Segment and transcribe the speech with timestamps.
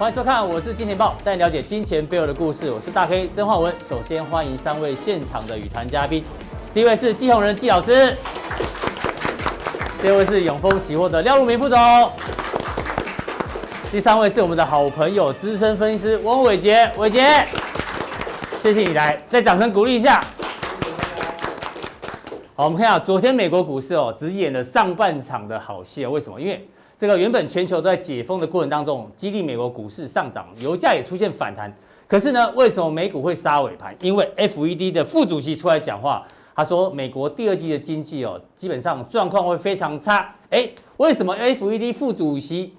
[0.00, 2.70] 欢迎收看，我是金钱豹，带你了解金钱背后的故事。
[2.70, 3.70] 我是大 K 曾焕文。
[3.86, 6.24] 首先欢迎三位现场的与谈嘉宾，
[6.72, 8.16] 第一位是季宏仁季老师，
[10.00, 11.78] 第二位是永丰期货的廖路明副总，
[13.92, 17.46] 第三位是我们的好朋友资深分析师翁伟杰，伟杰，
[18.62, 20.18] 谢谢你来，再掌声鼓励一下。
[22.56, 26.08] 好，我们看一下昨天美国股市哦，只演了上半场的好戏啊。
[26.08, 26.40] 为什么？
[26.40, 26.66] 因为
[27.00, 31.74] 这个原本全球都在解封的过程当中，激励美国股市上涨，油价也出现反弹。
[32.06, 33.96] 可是呢，为什么美股会杀尾盘？
[34.02, 40.30] 因为 FED 的副主席出来讲话，他说美国第二季的经济哦，基本上状况会非常差。
[40.50, 42.74] 诶，为什么 FED 副主席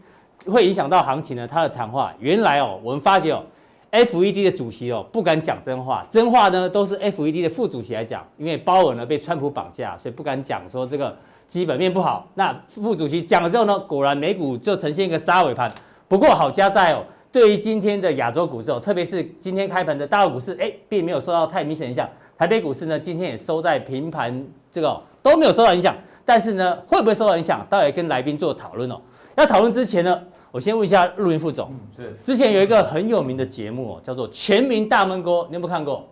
[0.46, 1.48] 会影响到行情呢？
[1.48, 3.44] 他的谈话原来哦，我们发觉哦
[3.92, 11.18] ，FED 的主席哦不敢讲真话，真话呢都是 FED 的副主席来讲，因为鲍尔呢被川普绑架，所以不敢讲说这个。
[11.52, 15.70] 基本面不好，那副主席讲了之后呢，果然美股就呈现一个杀尾盘。
[16.08, 22.08] 不过好加在哦，对于今天的亚洲股市哦，特别是今天开盘的大陆股市，哎，并没有受到太明显影响。
[22.38, 24.42] 台北股市呢，今天也收在平盘，
[24.72, 25.94] 这个、哦、都没有受到影响。
[26.24, 27.68] 但是呢，会不会受到影响？
[27.70, 29.02] 待会跟来宾做讨论哦。
[29.36, 36.08] 要讨论之前呢，我先问一下陆云副总，嗯、是之前有一个很有名的节目哦，叫做《全民大闷锅》，你有没有看过？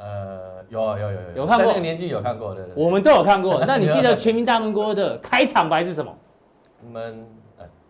[0.00, 0.50] 呃。
[0.70, 3.60] 有啊有有有有看过，那个年纪有看过，对对，我们都有看过。
[3.66, 6.16] 那你记得《全民大闷锅》的开场白是什么？
[6.92, 7.26] 闷，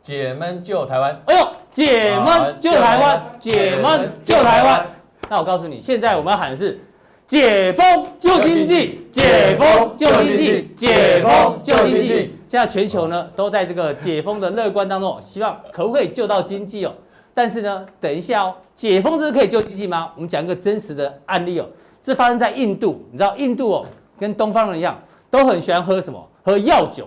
[0.00, 1.20] 解闷救台湾。
[1.26, 4.86] 哎呦，解闷救台湾，解闷救台湾。
[5.28, 6.80] 那我告诉你，现在我们要喊的是
[7.26, 7.84] 解封
[8.18, 12.34] 救经济，解封救经济，解封救经济。
[12.48, 16.94] 现在全球呢都在这个解封的乐观当中，希望可不可以救到经济哦？
[17.34, 20.12] 但是呢，等一下哦，解封真的可以救经济吗？
[20.14, 21.66] 我们讲一个真实的案例哦。
[22.02, 23.86] 这发生在印度，你知道印度哦，
[24.18, 24.98] 跟东方人一样，
[25.30, 26.28] 都很喜欢喝什么？
[26.42, 27.06] 喝药酒。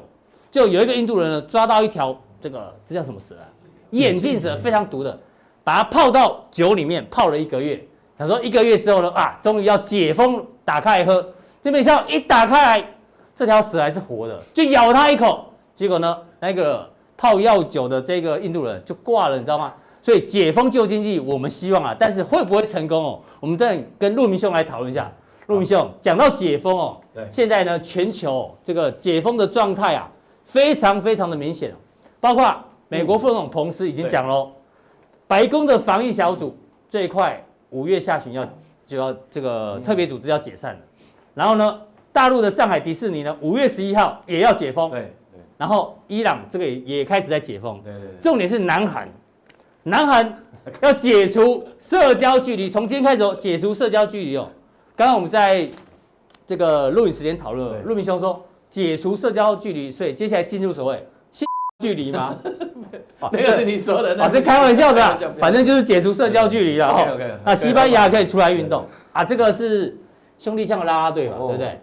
[0.52, 3.46] 就有一个印度人呢，抓到一条这个这叫什么蛇啊？
[3.90, 5.20] 眼镜蛇，非常毒的，
[5.64, 7.84] 把它泡到酒里面，泡了一个月。
[8.18, 11.28] 他说一个月之后呢，啊，终于要解封，打开来喝。
[11.64, 12.88] 就没想到一打开来，
[13.36, 15.46] 这条蛇还是活的，就咬他一口。
[15.74, 16.88] 结果呢，那个
[17.18, 19.74] 泡药酒的这个印度人就挂了，你知道吗？
[20.04, 23.22] 所以解封旧经济，我们希望啊，但是会不会成功哦？
[23.40, 25.10] 我们等跟陆明兄来讨论一下。
[25.48, 30.12] 陆明兄讲到解封哦，对，现在呢，全球这个解封的状态啊，
[30.44, 31.74] 非常非常的明显，
[32.20, 32.54] 包括
[32.90, 34.52] 美国副总统彭斯已经讲喽，
[35.26, 36.54] 白宫的防疫小组
[36.90, 38.46] 最快五月下旬要
[38.86, 40.80] 就要这个特别组织要解散了，
[41.34, 41.80] 然后呢，
[42.12, 45.00] 大陆的上海迪士尼呢，五月十一号也要解封，对
[45.32, 49.08] 对，然后伊朗这个也开始在解封，对对，重点是南韩。
[49.84, 50.36] 南韩
[50.82, 54.48] 要解除社交距离，从今天开始解除社交距离哦。
[54.96, 55.70] 刚刚我们在
[56.46, 61.46] 这个录影时间讨论，陆明兄说解除社交距离，所以接下来进入所谓性
[61.82, 62.38] 距离吗？
[63.34, 67.08] 那个是你说的，啊，这开玩笑的， 反正就是解除社交距离了哈。
[67.44, 69.98] 那西班牙可以出来运动啊，这个是
[70.40, 71.78] 兄弟像的啦啦队嘛，对不对？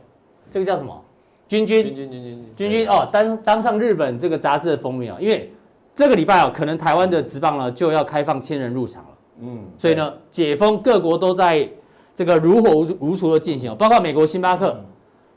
[0.50, 1.04] 这个叫什么？
[1.48, 5.52] 军军军军军军军哦，当当上日本这个杂志的封面啊，因为。
[6.00, 9.08] 这个礼拜啊，可能台湾的职棒呢就要开放千人入场了。
[9.40, 11.68] 嗯，所以呢，解封各国都在
[12.14, 14.74] 这个如火如荼的进行哦，包括美国星巴克，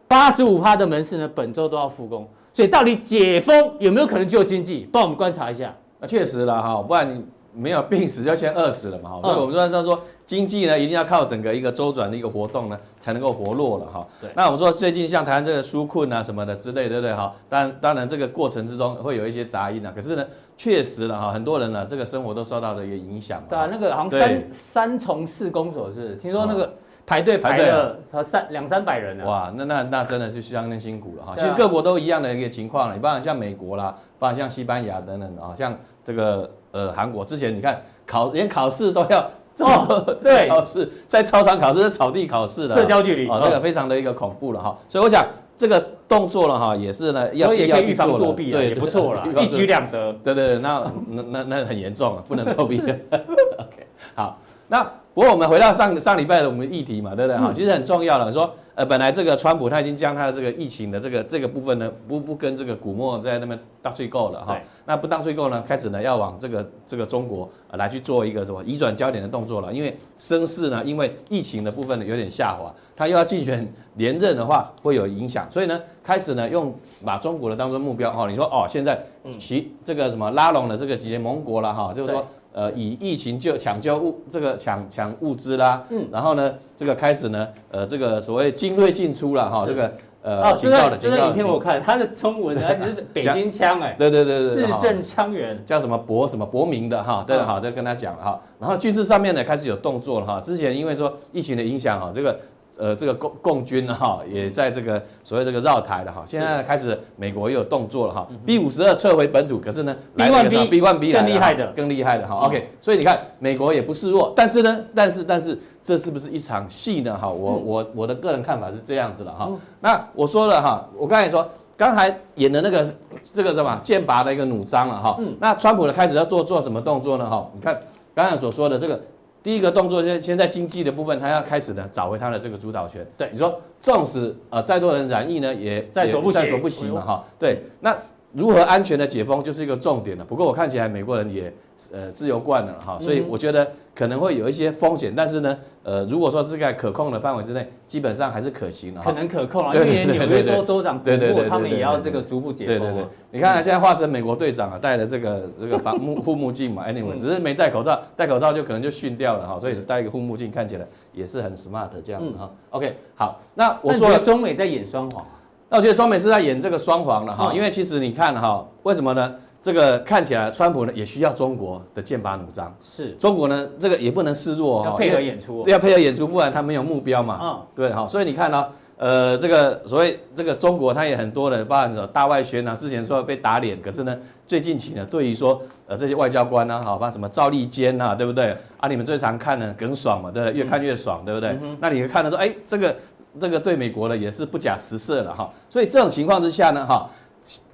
[0.07, 2.25] 八十五趴的门市呢本周都要复工。
[2.53, 4.87] 所以到底解封有没有可能救经济？
[4.89, 5.75] 帮我们观察一下。
[5.99, 7.25] 那确实了哈，不然你。
[7.55, 14.07] 没有病死就先饿死了嘛，所以我们说说经济呢，一定要靠整个一个周转的一个活动呢，才能够活络了哈。
[14.19, 14.29] 对。
[14.35, 17.31] 那我们说最近像台湾这个纾困啊什么的之类，对不对哈？
[17.47, 20.25] 当然当然这个过程之中会有一些杂音啊，可是呢，
[20.57, 23.43] 确实了哈，很多人呢这个生活都受到了一个影响。
[23.47, 26.73] 对啊，那个好像三三重四公所是，听说那个
[27.05, 29.25] 排队排了三两三百人呢。
[29.25, 31.35] 哇，那那那真的是相当辛苦了哈。
[31.37, 36.49] 其实各国都一样的一个情况了，你包括像美国啦，包括像西班牙等等啊，像这个。
[36.73, 44.75] 呃，韩国之前你看考连考试都要这么多、哦、对 考试，在操场考试，在草地考试的社交距离哦，这个非常的一个恐怖了哈。
[44.89, 45.25] 所以我想
[45.55, 50.11] 这个动作了哈，也是呢 要也可以预防作弊，对，也不错了，一举两得。
[50.23, 52.81] 对对对，那那那那很严重了，不能作弊。
[52.81, 54.91] OK，好，那。
[55.13, 57.39] 不过我们回到上上礼拜的我们议题嘛，对不对？
[57.39, 58.31] 哈，其实很重要了。
[58.31, 64.59] 说，呃，本来这个川普他已经将他的这个疫情的这个这个部分呢，不不跟这个古默在那边当税够了哈。
[64.85, 69.71] 那不当税够呢，开始呢要往这个这个中国来去做一个什么移转焦点的动作了。
[69.71, 76.73] 因为声势呢，因为疫情的部分呢有点下滑，他又要竞选连任的话会有影响，所以呢开始呢用
[77.05, 78.27] 把中国的当做目标哈。
[78.27, 78.99] 你说哦，现在
[79.37, 82.25] 其这个什么拉拢了这个几个盟国了哈，就是说。
[82.53, 89.91] 呃，以疫情救抢救物这个抢抢物资啦，嗯，然后呢，这个开始呢，呃，这个所谓精锐进出了哈，这个
[90.21, 91.17] 呃警告的警告。
[91.17, 93.95] 这个影片我看，他的中文还只是北京腔哎。
[93.97, 94.65] 对对对对。
[94.65, 95.59] 字正腔圆。
[95.65, 98.39] 叫什么博什么博明的哈，对好，再跟他讲了哈。
[98.59, 100.39] 然后军事上面呢开始有动作了哈。
[100.39, 102.39] 之前因为说疫情的影响哈，这个。
[102.83, 117.29] 呃，这个共共军哈也在这个所谓这个绕台了哈，现在开始美国又有动作了哈，B 五十二撤回本土，可是呢，B one B B one B 更厉害的，更厉害的哈，OK，所以你看美国也不示弱，但是呢，但是但是这是不是一场戏呢哈？
[117.29, 119.49] 我我我的个人看法是这样子的哈。
[119.79, 121.47] 那我说了哈，我刚才说
[121.77, 122.93] 刚才演的那个
[123.23, 127.49] 这个什么剑拔的一个弩张了哈，那川普呢开始要做做什么动作呢哈？
[127.55, 127.79] 你看
[128.13, 129.01] 刚才所说的这个。
[129.43, 133.05] 第一个动作，现现在经济的部分，他要开始呢找回他的这个主导权。
[133.17, 137.25] 对，你说，纵使呃再多人染疫呢，也在所不在所不惜嘛哈。
[137.37, 137.95] 对，那
[138.33, 140.25] 如何安全的解封就是一个重点了。
[140.25, 141.53] 不过我看起来美国人也。
[141.91, 149.01] 呃，自由惯了哈，所以我觉得可能会有一些风险，但是呢，呃，如果说是在可控的范围之内，基本上还是可行的。
[149.01, 152.79] 可能可控啊，因为纽约州州长对对对，他们也要这个逐步解封。
[152.79, 162.49] 对对对，你看现在化身美国队长啊，戴了这个 这个防目护目镜嘛，anyway，只是没戴口罩，戴口罩就可能就逊掉了哈，所以戴一个护目镜看起来也是很 smart 这样子哈。
[162.69, 165.25] OK，好，那我说了中美在演双簧，
[165.73, 169.33] 那我觉得中美是在演这个双簧了哈，因为其实你看哈，为什么呢？
[169.63, 177.39] 这个看起来，川普呢也需要中国的剑拔弩张，是中国呢这个也不能示弱，要配合演出，要配合演出，不然他没有目标嘛。
[177.41, 178.67] 嗯，对，好，所以你看呢，
[178.97, 184.15] 呃，这个所谓这个中国，他也很多的，包含着大外宣啊，之前说被打脸，可是呢，
[184.45, 188.55] 最近期呢，对于说呃这些外交官呢，好吧，什么赵立坚呐，对不对？
[188.77, 190.57] 啊，你们最常看呢，耿爽嘛，对不对？
[190.57, 191.57] 越看越爽，对不对？
[191.79, 192.93] 那你看的说，哎，这个
[193.39, 195.49] 这个对美国呢也是不假辞色了哈。
[195.69, 197.09] 所以这种情况之下呢，哈，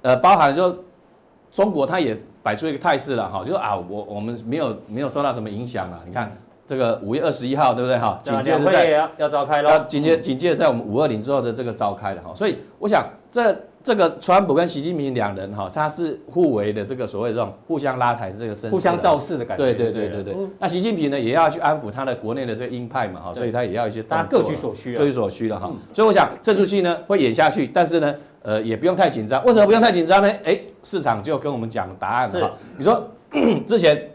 [0.02, 0.76] 呃，包含就
[1.50, 2.16] 中国它也。
[2.42, 6.00] 摆出一个态势了哈，就说啊，我我们没有没有受到什么影响了。
[6.06, 6.32] 你看
[6.66, 8.18] 这个五月二十一号，对不对哈？
[8.22, 12.32] 紧接着在要召开了，紧接紧接着在我们五二零之后的这个召开了哈。
[12.34, 19.64] 所以我想这这个川普跟习近平两人哈，他是互为的这个所谓这种互相拉抬这个声势，互相造势的感觉。
[19.64, 20.36] 对对对对对。
[20.58, 25.72] 那习近平呢也要去安抚他的国内的这个鹰派嘛哈，所以他也要一些大家各取所需，各取所需了哈。
[25.94, 28.14] 所以我想这出戏呢会演下去，但是呢。
[28.42, 29.44] 呃，也不用太紧张。
[29.44, 30.32] 为什么不用太紧张呢？
[30.44, 32.50] 哎，市场就跟我们讲答案了哈。
[32.78, 33.06] 你说
[33.66, 34.10] 之前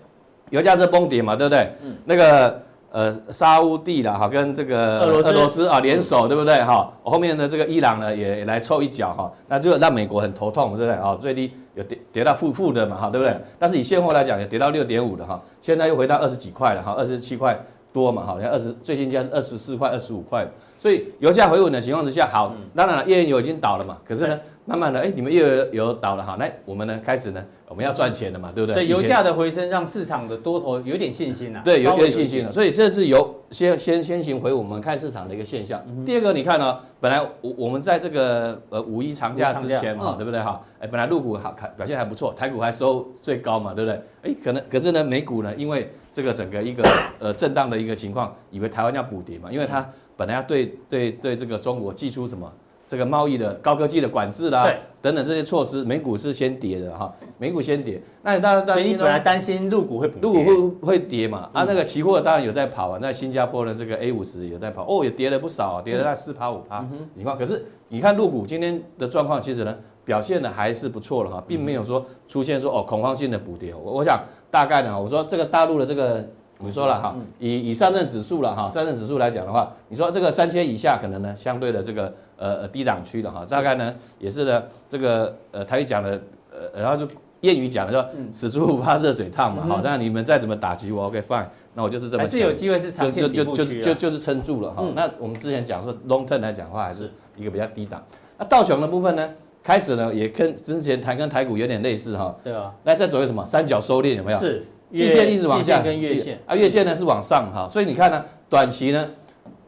[0.49, 1.71] 油价在崩跌嘛，对不对？
[1.83, 1.95] 嗯。
[2.05, 2.59] 那个
[2.95, 6.89] 呃，沙乌地啦哈，跟这个俄罗斯啊联手，对不对哈？
[7.03, 11.13] 后面的这个伊朗呢也来凑一脚哈，那就让美国很头痛，对不对啊？
[11.19, 13.37] 最低有跌跌到负负的嘛哈，对不对？
[13.59, 17.61] 但是以现货来讲，也跌到六点五了哈，现在又回到二十几块了哈，二十七块
[17.91, 20.47] 多嘛，好像二十最新价是二十四块、二十五块。
[20.79, 23.97] 所以油价回稳的情况之下，好，当然了，页岩油已经倒了嘛。
[24.07, 28.73] 可是呢，慢慢的，哎，你们页岩油倒了，哈，那，我们呢开始呢，我们要赚钱了嘛，对不对？
[28.73, 31.61] 所以油价的回升让市场的多头有点信心了。
[31.63, 32.51] 对，有有点信心了。
[32.51, 35.79] 所以这是由先先先行回，我们看市场的一个现象。
[36.03, 40.59] 第二个，你看呢，本来我我们在这个呃五一长假之前嘛，对不对哈？
[40.79, 44.01] 哎，本来陆股好看表现还不错，台股还收最高嘛，对不对？
[44.23, 46.83] 哎，可能可是呢，美股呢，因为这个整个一个
[47.19, 49.87] 呃震荡的一个情况，以为台湾要补跌嘛，因为它。
[50.17, 52.49] 本来要对对对这个中国寄出什么
[52.87, 58.01] 这个贸易的高科技的管制啦，对等等这些措施，美股是先跌的哈，美股先跌。
[58.21, 61.49] 那你当然，所以你本来担心入股会入股会会跌嘛？
[61.53, 67.37] 啊，那个期货当然有在跑啊，那新加坡的这个 A 五十也在跑，哦，也跌了不少，跌了在四趴五趴情况。
[67.37, 73.73] 可是你看入股今天的状况，其实呢表现的还是不错了哈，并没有说出现说哦恐慌性的补跌。
[73.73, 76.27] 我我想大概呢，我说这个大陆的这个。
[76.59, 86.21] 你说了哈，以以上证指数了哈，上证指数来讲的话，你说这个三千以下可能呢，相对的这个呃呃低档区的哈，大概呢也是呢这个呃台语讲的
[86.51, 87.05] 呃然后就
[87.41, 94.83] 谚语讲的说死猪不怕热水烫嘛，好，那你们再怎么打击我，OK fine，那我就是这么还是有机会是长线底部区啊，就就就就是撑住了哈。
[94.95, 98.01] 那我们之前讲说 long term 来讲的话，还是一个比较低档。
[98.37, 99.29] 那道琼的部分呢，
[99.61, 103.45] 开始呢也跟之前台跟台股有点类似哈，对啊，那在左右什么？
[103.45, 104.39] 三角收敛有没有？
[104.39, 104.65] 是。
[104.93, 109.09] 季线一直往下，跟月线啊，月线呢是往上哈，所以你看呢，短期呢，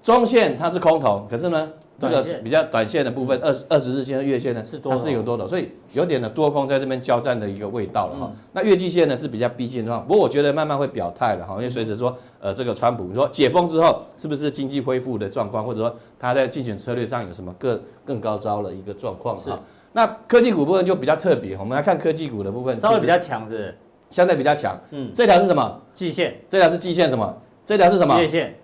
[0.02, 1.70] 中线它是空头，可是呢，
[2.00, 8.32] 这个比较短线的部分，二十二十日线、月线呢，它是有多头，所以有点的多空在这边交战的一个味道了哈。
[8.54, 19.60] 那月季线呢是比较逼近的话，不过我觉得慢慢会表态了哈，因为随着说呃这个川普说解封之后，是不是经济恢复的状况，或者说他在竞选策略上有什么更更高招的一个状况哈。
[19.94, 23.76] 那科技股部分就比较特别，我们来看科技股的部分，稍微比较强是。
[24.10, 25.82] 相对比较强，嗯，这条是什么？
[25.94, 27.36] 季线，这条是季线什么？
[27.66, 28.20] 这条是什么？
[28.20, 28.56] 月线，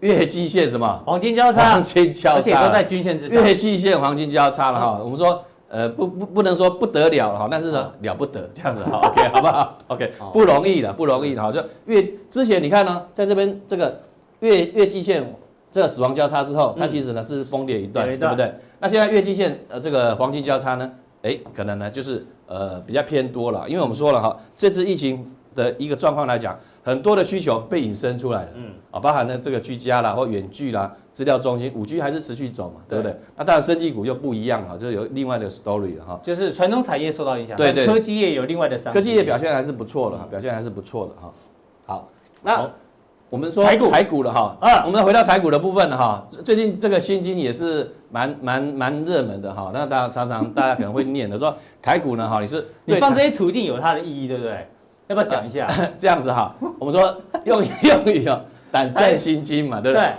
[0.00, 1.02] 月季线什么？
[1.04, 3.44] 黄金交叉，黄金交叉，而且都在均线之上。
[3.44, 9.78] 月季线黄金交叉了哈，我们说，呃，不不不能说不得了了哈，但是说了不得这样子哈，OK 好不好？
[9.88, 14.00] OK 不容易的，不容易的哈，就月之前你看呢，在这边这个
[14.40, 15.34] 月月季线
[15.72, 18.54] 这个死亡交叉之后，它其实呢是崩跌一段，对不对？
[18.78, 20.90] 那现在月季线呃这个黄金交叉呢，
[21.22, 25.24] 哎，可能呢就是呃比较偏多了，因为我们说了哈，这次疫情
[25.54, 33.14] 的一个状况来讲，很多的需求被引申出来了，嗯，啊，包含了这个居家啦或远距啦，资料中心，五 G 还是持续走嘛，对不对？
[33.36, 36.20] 那当然，生技股又不一样了，就是有另外的 story 了哈。
[36.22, 38.92] 就是传统产业受到影响，对对，科技业有另外的商。
[38.92, 41.32] 科技业表现还是不错的哈，表现还是不错的哈。
[41.86, 42.08] 好，
[42.42, 42.70] 那
[43.30, 46.26] 我们说台股台股了哈，啊，我们回到台股的部分了哈。
[46.42, 54.66] 最近这个新经也是蛮蛮蛮热门的哈，那大家常常大家可能会念的说台股呢哈，你是你放这些图一定有它的意义，对不对？
[55.08, 55.66] 要不要讲一下？
[55.98, 60.06] 这样子哈，我们说用 用语哦，胆战心惊嘛，对不对？
[60.06, 60.12] 对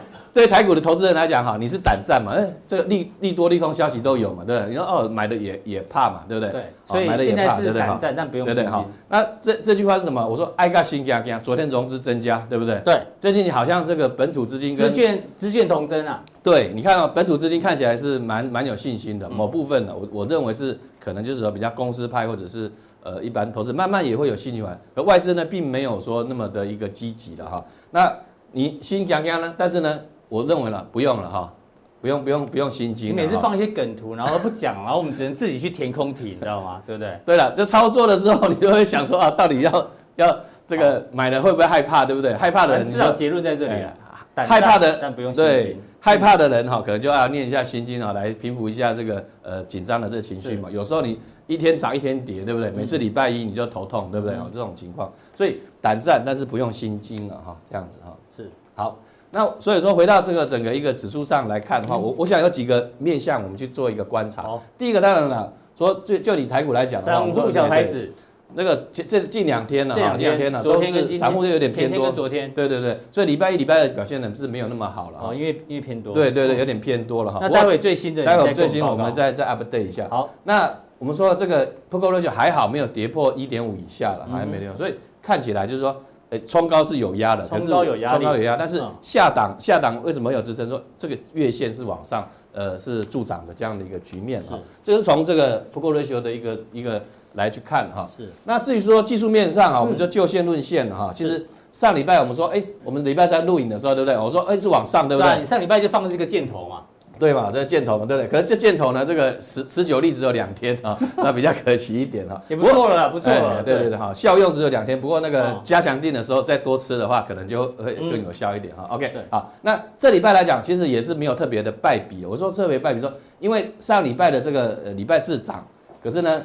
[0.48, 2.34] 台股的投资人来讲哈，你是胆战嘛？
[2.34, 4.70] 哎，这个利利多利空消息都有嘛，对不对？
[4.70, 6.52] 你说哦，买的也也怕嘛，对不对？
[6.52, 8.86] 对，所以现在是胆战，但不用对对哈。
[9.08, 10.26] 那这这句话是什么？
[10.26, 12.80] 我说爱个心惊惊，昨天融资增加，对不对？
[12.86, 16.24] 对，最近好像这个本土资金跟资券资券同增啊。
[16.44, 22.72] 对，你看啊，本土资金看起来是蛮蛮有信心的，某部分的，我我认为是可能就是说比较公司派或者是。
[23.02, 27.64] 呃，一般投资慢慢也会有信心玩，而外资呢，并没有说那么的一个积极的哈。
[27.92, 28.14] 那
[28.52, 29.56] 你心惊惊呢？
[29.58, 31.54] 但是呢，我认为了不用了哈，
[32.00, 33.10] 不用不用不用心惊。
[33.10, 36.82] 你每次放一些梗图，然后都不讲，然后我们只能自己去填空题，你知道吗？
[36.88, 37.20] 对不对？
[37.26, 42.34] 对了，就操作的时候，你就会想说啊，到底要要这个买了会不会害怕，对不对？
[42.36, 43.94] 害怕的人，至少结论在这里了。
[44.36, 45.54] 害怕的，但不用心惊。
[45.54, 50.70] 对，害怕的人哈，可能就要念一下心经啊，来平复一下这个呃紧张的这个情绪嘛。
[50.72, 51.20] 有时候你。
[51.50, 52.70] 一天涨一天跌，对不对？
[52.70, 54.36] 每次礼拜一你就头痛，对不对？
[54.36, 58.16] 哦，这种情况，所以胆战，但是不用心惊了哈，这样子哈。
[58.32, 58.96] 是，好，
[59.32, 64.42] 那所以说回到这个整个一个指数上来看的话，我我想有几个面向，我们去做一个观察。
[64.42, 68.12] 好，第一个当然了，说就就你台股来讲的话，散户小台子，
[68.56, 72.12] 那个这这近两天了哈，近两天了，都是散户就有点偏多。
[72.12, 76.14] 昨天，对对对，所以礼拜一礼拜二表现的是没有那么好了哦，因为因为偏多。
[76.14, 77.40] 对对对，有点偏多了哈。
[77.42, 80.08] 那待会最新的，待会最新我们再再 update 一下。
[80.10, 80.72] 好，那。
[81.00, 85.96] 我们说这个 P/E ratio 还好，没有跌破一点五以下了，还没有，所以看起来就是说，
[86.30, 90.70] 诶，冲高是有压的，冲高有压，冲高有压，但是下档下档为什么有支撑？
[90.70, 97.02] 说这个月线是往上，呃，是助涨的这样的一个局面啊，这是从这个不过 ratio 的一个一个
[97.34, 98.08] 来去看哈。
[98.16, 98.30] 是。
[98.46, 101.12] 那至于说技术面上啊，我们就就线论线哈。
[101.16, 104.16] 其实上礼拜我们说，哎，我们礼拜三录影的时候，对不对？
[104.16, 105.40] 我说，哎，是往上，对不对？
[105.40, 106.84] 你上礼拜就放这个箭头嘛。
[107.20, 108.28] 对嘛，这箭头嘛，对不对？
[108.30, 112.42] 可是这箭头呢，这个持持久力只有两天啊， 那比较可惜一点哈。
[112.48, 113.62] 也不错了，不错了。
[113.62, 115.00] 对对对，哈，效用只有两天。
[115.00, 118.88] 不过那个加强定的时候再多吃的话，可能就会更有效一点哈。
[118.90, 122.26] OK，好，那这礼拜来讲，其实也是没有特别的败笔。
[122.26, 125.68] 我说特别败笔，说因为上礼拜的这个呃礼拜四涨，
[126.02, 126.42] 可是呢。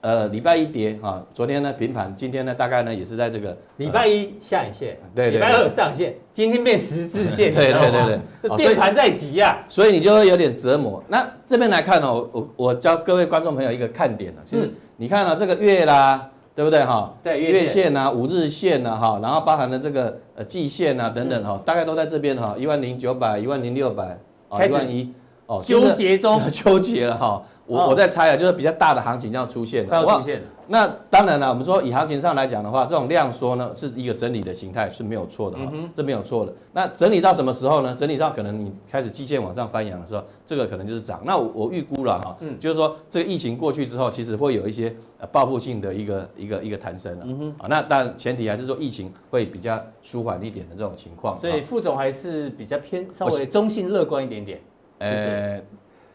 [0.00, 11.02] 呃，礼拜一跌啊，昨天呢平盘，今天呢大概呢也是在这个礼拜一下影线，对对，礼拜二上线，今天变十字线，对对对对，变盘在即呀，所以你就会有点折磨。
[11.08, 16.84] 那这边来看哦，我我教各位观众朋友一个看点呢，其实你看到这个月啦，对不对？
[16.84, 17.12] 哈？
[17.24, 17.96] 对，月线。
[17.96, 24.16] 啊，五日线啊哈，然后包含了这个呃季线啊等等哈，大概都在这边哈，一万零九百，一万零六百，
[24.64, 25.12] 一万一，
[25.46, 27.42] 哦，纠结中， 纠结了哈。
[27.68, 30.42] 我我在猜啊，就是比较大的行情要出现，了要出现。
[30.70, 36.52] 那当然了，我们说以行情上来讲的话，这种量缩呢是一个整理的形态是没有错的哈，这没有错的。
[36.72, 37.94] 那整理到什么时候呢？
[37.94, 41.22] 整理到可能你开始季线往上翻扬的时候，这个可能就是涨。
[41.24, 47.26] 那我我预估了哈，就是说这个疫情过去之后，其实会有一些呃报复性的一个一个一个弹升了。
[47.58, 51.40] 啊，那但前提还是说疫情会比较舒缓一点的这种情况。
[51.40, 54.60] 所以副总还是比较偏稍微中性乐观一点点。
[54.98, 55.08] 呃。
[55.08, 55.60] 呃，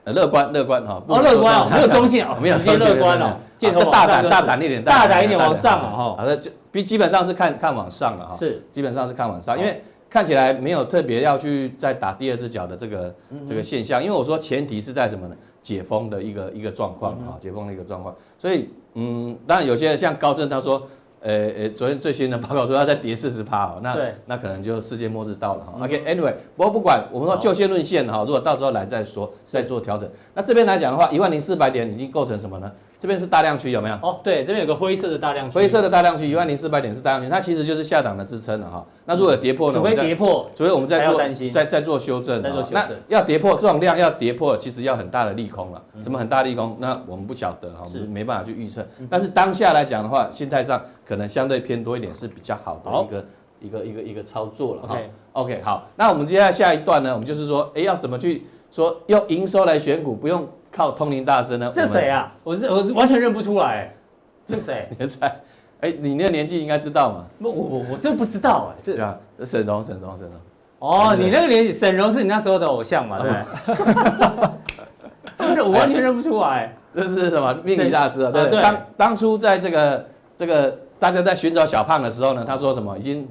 [0.05, 13.15] 乐观乐观哈，哦，乐观哦，没有 中性哦，没有中性乐观哦，这大胆大胆一点，大胆一点往上嘛哈，好的，就基基本上是看看往上了哈，是，基本上是看往上，因为看起来没有特别要去再打第二只脚的这个
[13.47, 15.35] 这个现象，因为我说前提是在什么呢？
[15.61, 20.81] 解封的一个一个状况啊，解封的一个状况，所以嗯，当然有些人像高盛他说。
[21.23, 25.73] 呃呃，昨天最新的报告说要再跌四十趴哦，那那可能就世界末日到了哈。
[25.81, 30.09] OK，Anyway，不过不管我们说就线论线哈，如果到时候来再说再做调整。
[30.33, 32.69] 那这边来讲的话，一万零四百点已经构成什么呢？
[33.03, 33.95] 这边是大量区有没有？
[33.95, 35.57] 哦，对，这边有个灰色的大量区。
[35.57, 38.87] 灰色的大量区一万零四百点是大量区，它其实就是下档的支撑了哈。
[39.03, 39.77] 那如果有跌破呢？
[39.77, 42.41] 除非跌破，除非我们在做在在做修正。
[42.71, 45.81] 那要跌破这种量要跌破，其实要很大的利空了。
[45.99, 46.77] 什么很大利空？
[46.79, 48.81] 那我们不晓得哈，我们没办法去预测。
[49.09, 53.25] 但是当下来讲的话，心态上可能相对偏多一点是比较好的一个
[53.59, 54.97] 一个一个一个操作了哈。
[55.33, 60.47] OK，好，那我们接下来下一段呢，我们就是说，哎，要怎么去说用营收来选股，不用。
[60.75, 61.71] 靠通灵大师呢？
[61.73, 62.31] 这谁啊？
[62.43, 63.93] 我是我完全认不出来。
[64.45, 64.89] 这谁？
[64.97, 65.39] 你猜？
[65.81, 67.25] 哎，你那个年纪应该知道嘛？
[67.39, 68.75] 我我我真不知道哎。
[68.83, 68.95] 这
[69.37, 70.35] 这沈荣沈荣沈荣。
[70.79, 73.19] 哦，你那个年纪，沈荣是你那时候的偶像嘛？
[73.19, 73.31] 对。
[75.63, 76.75] 我完全认不出来。
[76.93, 78.31] 这是什么命理大师啊？
[78.31, 78.61] 对对。
[78.61, 80.05] 当当初在这个
[80.37, 82.97] 这个大家在寻找小胖的时候呢，他说什么？
[82.97, 83.27] 已经是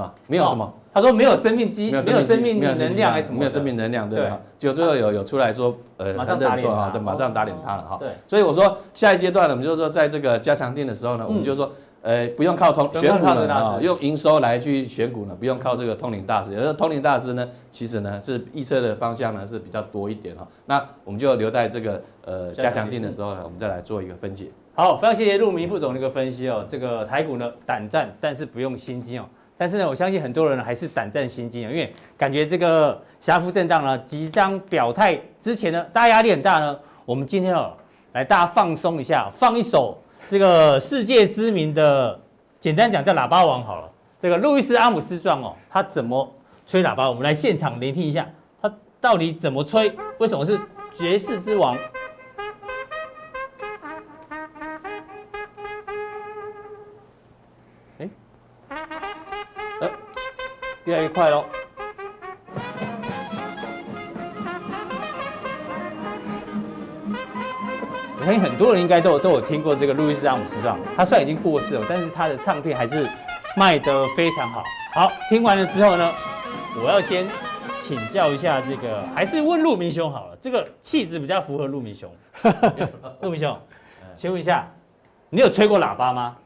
[0.00, 0.14] 吧？
[0.26, 0.72] 没有什么。
[0.92, 3.38] 他说没有生命机，没有生命能量还是什么？
[3.38, 4.40] 没有生命能量，对吧？
[4.58, 7.96] 就最后有有出来说，呃，马上认错啊，对，马上打脸他了哈。
[8.00, 8.08] 对。
[8.26, 11.70] 所以我说下一阶段呢，我们就是说在这个加强定的时候呢，我们就说。
[12.02, 16.54] 呃，不用靠通选股了啊，用营收来去选股呢，不用靠这个通灵大师。
[16.54, 20.48] 有的通灵大师呢，其实呢是预测的方向呢是比较多一点哈。
[20.64, 24.46] 那我们就留在这个呃加强定的时候呢，我们再来做一个分解。
[24.74, 26.64] 好，非常谢谢陆明副总的一个分析哦。
[26.66, 29.26] 这个台股呢胆战，但是不用心惊哦。
[29.60, 36.78] 但是呢，我相信很多人还是胆战心惊啊，因为感觉这个狭幅震荡呢即将表态之前呢，大家压力很大呢。
[37.04, 37.76] 我们今天哦
[38.14, 39.98] 来大家放松一下，放一首。
[40.26, 42.18] 这个世界知名的，
[42.58, 43.90] 简单讲叫喇叭王好了。
[44.18, 46.26] 这个路易斯阿姆斯壮哦，他怎么
[46.66, 47.06] 吹喇叭？
[47.10, 48.26] 我们来现场聆听一下，
[48.62, 49.94] 他到底怎么吹？
[50.16, 50.58] 为什么是
[50.94, 51.76] 爵士之王？
[60.90, 61.44] 越来越快喽。
[68.18, 73.08] 我相信很多人应该都有都有听过这个路易斯阿姆斯壮，他虽然已经过世了，但是他的唱片还是
[73.56, 74.64] 卖得非常好。
[74.92, 76.12] 好，听完了之后呢，
[76.82, 77.24] 我要先
[77.78, 82.12] 请教一下这个，还是问陆明兄好了，这个气质比较符合陆明兄。
[83.22, 83.56] 陆明兄，
[84.16, 84.68] 请问一下，
[85.28, 86.36] 你有吹过喇叭吗？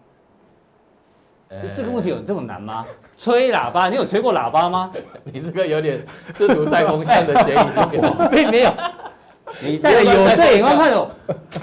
[1.74, 2.84] 这个问题有这么难吗？
[3.16, 4.90] 吹喇叭，你有吹过喇叭吗？
[5.24, 8.72] 你这个有点试图带风向的嫌疑， 我并没有。
[9.60, 11.08] 你带着有色眼光看哦，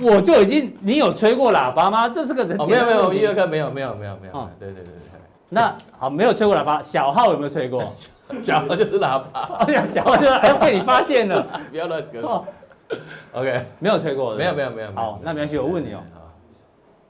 [0.01, 2.07] 我就已经，你有吹过喇叭吗？
[2.07, 2.55] 这是个人。
[2.67, 4.33] 没有没有，一二课没有没有没有没有。
[4.33, 4.93] 哦，对对对对。
[5.49, 7.83] 那好，没有吹过喇叭，小号有没有吹过？
[8.41, 9.65] 小号就是喇叭。
[9.67, 12.45] 哎呀，小号就哎被你发现了，不要乱哦。
[13.33, 14.35] OK，没有吹过。
[14.35, 14.91] 没有没有没有。
[14.95, 15.99] 好，那没关系，我问你哦，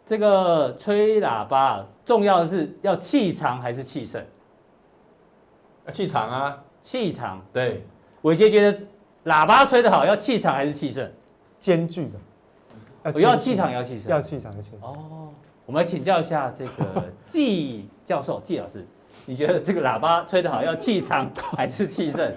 [0.06, 4.24] 这个吹喇叭重要的是要气长还是气盛？
[5.92, 7.42] 气长啊，气长。
[7.52, 7.84] 对，
[8.22, 8.78] 伟杰觉得。
[9.26, 11.08] 喇叭吹得好，要气场还是气盛？
[11.60, 13.12] 兼具的。
[13.14, 14.10] 我要气场，要气盛。
[14.10, 14.72] 要气场，要气。
[14.82, 15.30] 哦，
[15.68, 18.84] 我们来请教一下这个季教授、季老师，
[19.28, 22.34] 你觉得这个喇叭吹得好，要气场还是气盛？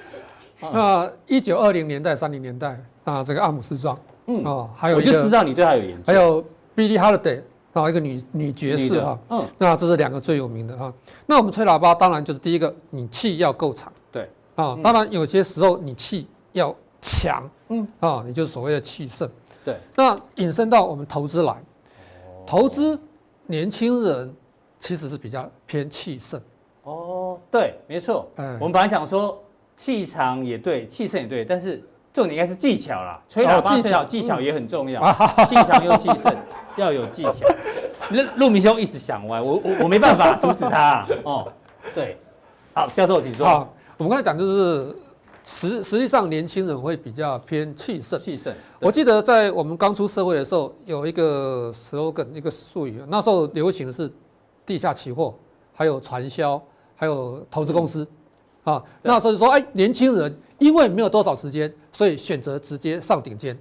[0.60, 6.12] 那一九二零年代、三零年代啊，这个阿姆斯壮，嗯哦，还有我就知道你对他有研究。
[6.12, 6.44] 还有
[6.76, 7.40] Billie Holiday
[7.72, 10.92] 啊，一个女女爵士哈，嗯，那这是两个最有名的哈。
[11.24, 13.92] 那我们吹喇叭，当然就是第一个，你气要够长。
[14.12, 19.28] 对啊，当然有些时候你气要强，嗯，啊，也就是所谓的气盛。
[19.64, 21.56] 对，那引申到我们投资来，
[22.46, 22.98] 投资
[23.46, 24.34] 年轻人
[24.78, 26.40] 其实是比较偏气盛。
[26.84, 28.28] 哦，对，没错。
[28.36, 29.42] 嗯，我们本来想说
[29.76, 31.82] 气长也对，气盛也对，但是
[32.16, 33.20] 重点应该是技巧啦。
[33.28, 35.02] 吹喇叭技巧，技巧也很重要。
[35.46, 36.34] 气长又气盛，
[36.78, 37.46] 要有技巧。
[38.10, 41.06] 那陆明兄一直想歪，我我我没办法阻止他。
[41.24, 41.52] 哦，
[41.94, 42.16] 对，
[42.72, 43.68] 好，教授请说。
[43.98, 44.96] 我们刚才讲就是
[45.44, 48.18] 实实际上年轻人会比较偏气盛。
[48.18, 48.54] 气盛。
[48.80, 54.10] 我记得在我们刚出社会的时候，有一个 slogan，一个术语，那时候流行的是
[54.64, 55.34] 地下期货，
[55.74, 56.58] 还有传销，
[56.94, 58.08] 还有投资公司。
[58.66, 63.56] 啊，那时候就说，哎，年轻人因为没有多少时间，所以选择直接上顶尖。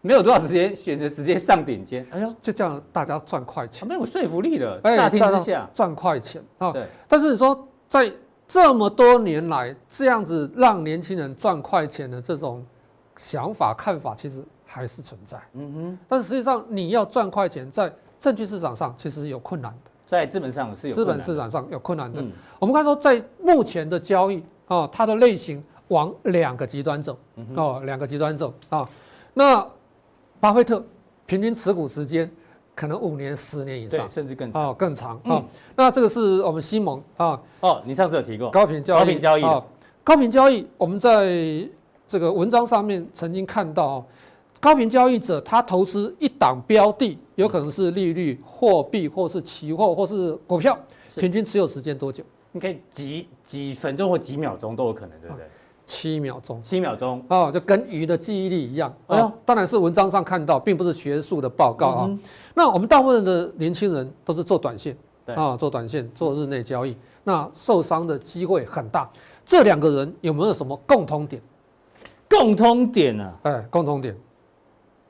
[0.00, 2.04] 没有多少时间，选择直接上顶尖。
[2.10, 4.80] 哎呦，就这样大家赚快钱，没有说服力的。
[4.82, 6.72] 乍听之下赚快钱啊。
[6.72, 6.84] 对。
[7.06, 8.12] 但是你说在
[8.48, 12.66] 这么多年来，这样子让年轻人赚快钱的这种
[13.14, 15.40] 想法看法，其实还是存在。
[15.52, 15.98] 嗯哼。
[16.08, 19.90] 但是实际上，你要赚快钱，在证券市场上其实是有困难的。
[20.12, 20.94] 在资本上是有。
[20.94, 22.22] 资本市场上有困难的。
[22.58, 27.16] 我们看说，在目前的交易啊，它的类型往两个极端走。
[27.56, 28.86] 哦，两个极端走啊。
[29.32, 29.66] 那
[30.38, 30.84] 巴菲特
[31.24, 32.30] 平均持股时间。
[32.74, 35.36] 可能五年、十年以上，甚至更长哦，更长啊。
[35.36, 35.44] 嗯、
[35.76, 37.38] 那这个是我们西蒙啊。
[37.60, 38.98] 哦，你上次有提过高频交易。
[38.98, 39.62] 高频交易啊，
[40.02, 41.68] 高频交易，我们在
[42.08, 44.02] 这个文章上面曾经看到，
[44.58, 50.78] 高频交易者他投资一档标的，有可能是利率、货币，或是期货，或是股票，
[51.16, 52.24] 平均持有时间多久？
[52.52, 55.44] 你可以几几分钟或几秒钟都有可能，对不对？
[55.44, 55.48] 啊
[55.84, 58.94] 七秒钟，七秒钟哦，就跟鱼的记忆力一样。
[59.08, 62.18] 哎呦，当然是文章上看到，并不是学术的报告啊。
[62.54, 69.10] 那我们大部分的年轻人都是做短线，啊，做短线，做日内交易，那受伤的机会很大。
[69.44, 71.42] 这两个人有没有什么共通点？
[72.30, 73.32] 共通点呢？
[73.42, 74.16] 哎，共通点，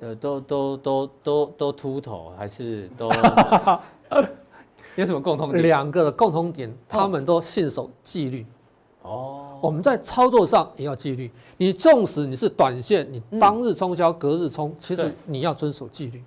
[0.03, 3.09] 呃，都都都都都秃头，还是都
[4.97, 5.63] 有什么共通点？
[5.63, 8.45] 两个共同点，他们都信守纪律。
[9.03, 9.61] 哦。
[9.63, 11.31] 我们在操作上也要纪律。
[11.57, 16.21] 你纵使你是短线，你当日冲销、隔日冲，其实你要遵守纪律，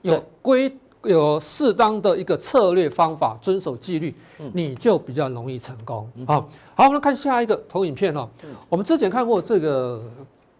[0.00, 4.14] 有规有适当的一个策略方法，遵守纪律，
[4.54, 6.10] 你就比较容易成功。
[6.26, 8.26] 好，好，我们看下一个投影片哦。
[8.70, 10.02] 我们之前看过这个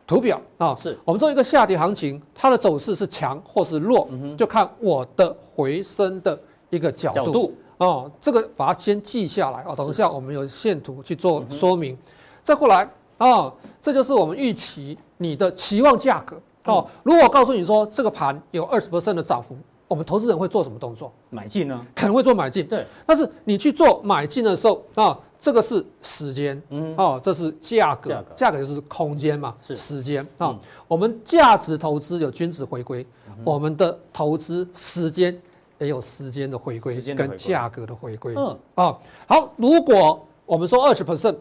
[0.09, 6.37] 图表啊，是我们做一个下跌行情，它的走势是强或是弱，就看我的回升的
[6.71, 7.53] 一个角度。
[7.77, 9.75] 哦，这个把它先记下来哦。
[9.77, 11.99] 等一下我们有线图去做说明，嗯、
[12.43, 16.87] 再过来哦，这就是我们预期你的期望价格哦。
[16.89, 19.55] 嗯、如果我告诉你说这个盘有二十%的涨幅，
[19.87, 21.13] 我们投资人会做什么动作？
[21.29, 21.87] 买进呢？
[21.95, 22.67] 可能会做买进。
[22.67, 30.49] 对，但是你去做买进的时候啊、哦，这个是时间，嗯，哦，这是价格，价格，格就是空间嘛，是时间啊。
[30.49, 35.39] 哦嗯、我们价值投资有均值回归，嗯、我们的投资时间。
[35.81, 38.35] 也有时间的回归跟价格的回归。
[38.37, 38.99] 嗯啊，
[39.29, 41.37] 好，如果我们说二十 percent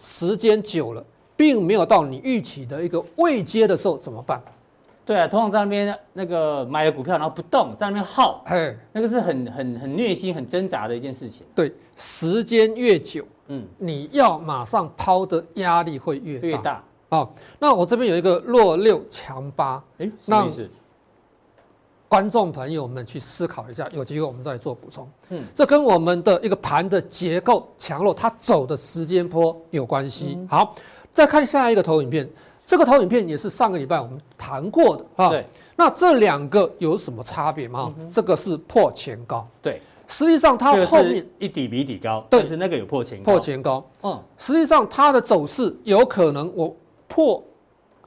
[0.00, 1.04] 时间久了，
[1.36, 4.40] 并没有到你预期的一个未接的时候，怎么办？
[5.04, 11.44] 对啊，通常在那边那个买了股票然后不动，在那边耗，哎，那个是很很很虐心、很挣扎的一件事情。
[11.52, 16.84] 对，时间越久，嗯，你要马上抛的压力会越大越大。
[17.08, 20.70] 啊，那我这边有一个弱六强八，哎，什么意思？
[22.08, 25.08] 观众朋友们去思考一下，有机会我们再做补充。
[25.30, 30.36] 嗯，这跟我们的一个盘的结构强弱，它走的时间波有关系。
[30.38, 30.74] 嗯、好，
[31.12, 32.28] 再看下一个投影片，
[32.64, 35.28] 这个投影片也是上个礼拜我们谈过的啊。
[35.28, 35.44] 对，
[35.76, 37.92] 那这两个有什么差别吗？
[37.98, 39.46] 嗯、这个是破前高。
[39.62, 39.80] 对，
[40.10, 43.32] 实际上它后面一底比一底高，对，但是那个有破前高。
[43.32, 43.90] 破前高。
[44.02, 46.76] 嗯，实际上它的走势有可能我
[47.08, 47.42] 破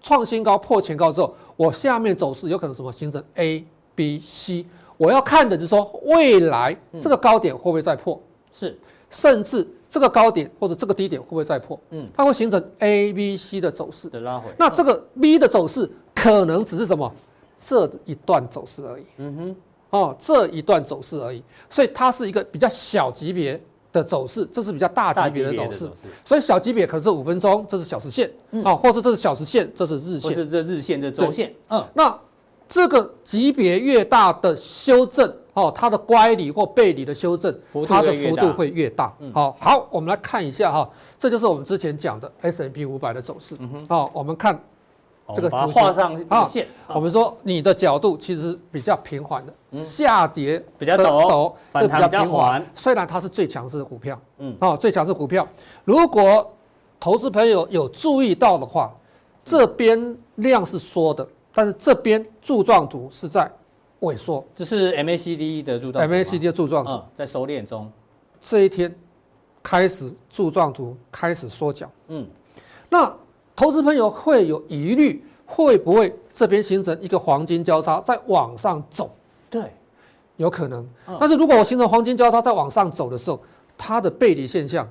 [0.02, 3.66] 创新高破前高之后，我下面走势有可能什么形成 A。
[3.96, 4.66] B、C，
[4.98, 8.20] 我要看的就是说，未来这个高点会不会再破？
[8.52, 8.76] 是，
[9.12, 11.80] 甚至这个高点或者这个低点会不会再破？
[11.92, 14.52] 嗯，它会形成 A、B、C 的走势的拉回。
[14.58, 17.14] 那这个 B 的走势可能只是什么？
[17.56, 19.04] 这一段走势而已。
[19.18, 19.56] 嗯哼，
[19.94, 21.42] 哦，这一段走势而已。
[21.70, 23.60] 所以它是一个比较小级别
[23.92, 25.90] 的走势，这是比较大级别的走势。
[26.26, 28.30] 所以小级别可能是五分钟，这是小时线
[28.64, 31.54] 啊，或是这是小时线，这是日线，是这日线这周线。
[31.70, 32.20] 嗯，那。
[32.66, 37.54] 这个级别越大的修正，哦，它的乖离或背离的修正，
[37.86, 39.14] 它的幅度会越大。
[39.32, 43.56] 好，好，我们来看一下哈，这就是我们之前讲的 S&P 五百的走势。
[43.88, 44.60] 好，我们看
[45.34, 46.68] 这个图画上线。
[46.88, 52.66] 我们说你的角度其实比较平缓的，下跌比较陡，这比较平缓。
[52.76, 55.48] 虽然它是最强势的股票，嗯，哦，最强势股票。
[55.86, 56.52] 如果
[57.00, 58.94] 投资朋友有注意到的话，
[59.46, 61.28] 这边量是缩的。
[61.56, 63.48] 但是这边柱状图是在
[64.02, 67.92] 萎缩，这是 MACD 的柱状图，MACD 的柱状图、嗯、在收敛中。
[68.42, 68.94] 这一天
[69.62, 72.28] 开始柱状图开始缩脚，嗯，
[72.90, 73.16] 那
[73.56, 79.10] 投资朋友会有疑虑，会不会这边形成一个黄金交叉再往上走？
[79.50, 79.64] 对，
[80.38, 80.88] 有可能。
[81.08, 83.40] 嗯、但是如果我形成黄金交叉再往上走的时候，
[83.78, 84.88] 它的背离现象。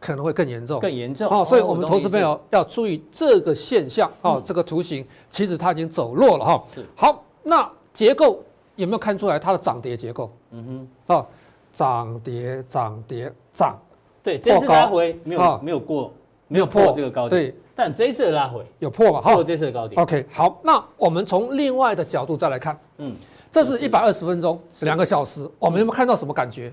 [0.00, 4.38] 可能会更严重，更严重哦，所以我们投资朋友要注意这个现象哦。
[4.44, 6.62] 这个图形其实它已经走弱了哈。
[6.74, 8.44] 是好，那结构
[8.76, 10.30] 有没有看出来它的涨跌结构？
[10.50, 11.26] 嗯哼，哦，
[11.72, 13.78] 涨跌涨跌涨。
[14.22, 16.12] 对，这次拉回没有没有过，
[16.54, 17.42] 没有破这个高点。
[17.42, 19.20] 对，但这一次的拉回有破嘛？
[19.20, 20.00] 破这次的高点。
[20.00, 23.12] OK，好，那我们从另外的角度再来看，嗯，
[23.50, 26.72] 这是一百二十分钟，两个小时，我们有没有看到什么感觉？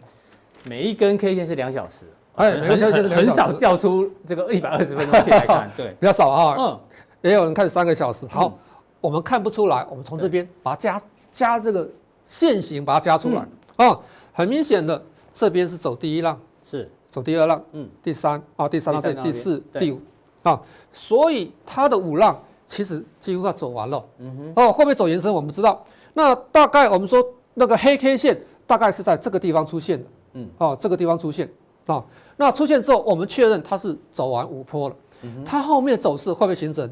[0.63, 2.05] 每一根 K 线是两小时。
[2.35, 6.55] 哎，很很很少叫出这个一百二十分钟线来看， 对，比较少啊。
[6.59, 6.79] 嗯，
[7.21, 8.27] 也有人看三个小时。
[8.27, 8.55] 好，
[9.01, 11.89] 我们看不出来，我们从这边把它加加这个
[12.23, 13.43] 线型，把它加出来
[13.75, 13.99] 啊。
[14.31, 15.01] 很明显的，
[15.33, 19.99] 这边是走第一浪，是走第二浪，嗯，第三啊，第三浪是第四、第五
[20.41, 20.59] 啊，
[20.93, 24.03] 所以它的五浪其实几乎要走完了。
[24.17, 25.31] 嗯哼，哦，会不会走延伸？
[25.31, 30.07] 我们知道，那大概我们说那个黑 K 线大概是在这个地方出现的。
[30.33, 31.51] 嗯，哦，这个地方出现。
[31.85, 32.01] 啊，
[32.37, 34.95] 那出现之后，我们确认它是走完五波了。
[35.23, 36.89] 嗯、它后面走势会不会形成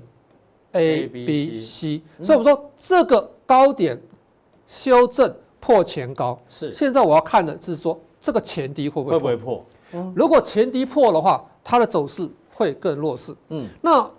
[0.74, 2.02] A、B、C？
[2.22, 4.00] 所以我们说这个高点
[4.68, 6.72] 修正破前高是。
[6.72, 9.14] 现在我要看的是说这个前低会不会？
[9.14, 9.66] 会不会破？
[9.94, 13.36] 嗯、如果前低破的话，它的走势会更弱势。
[13.50, 14.10] 嗯，那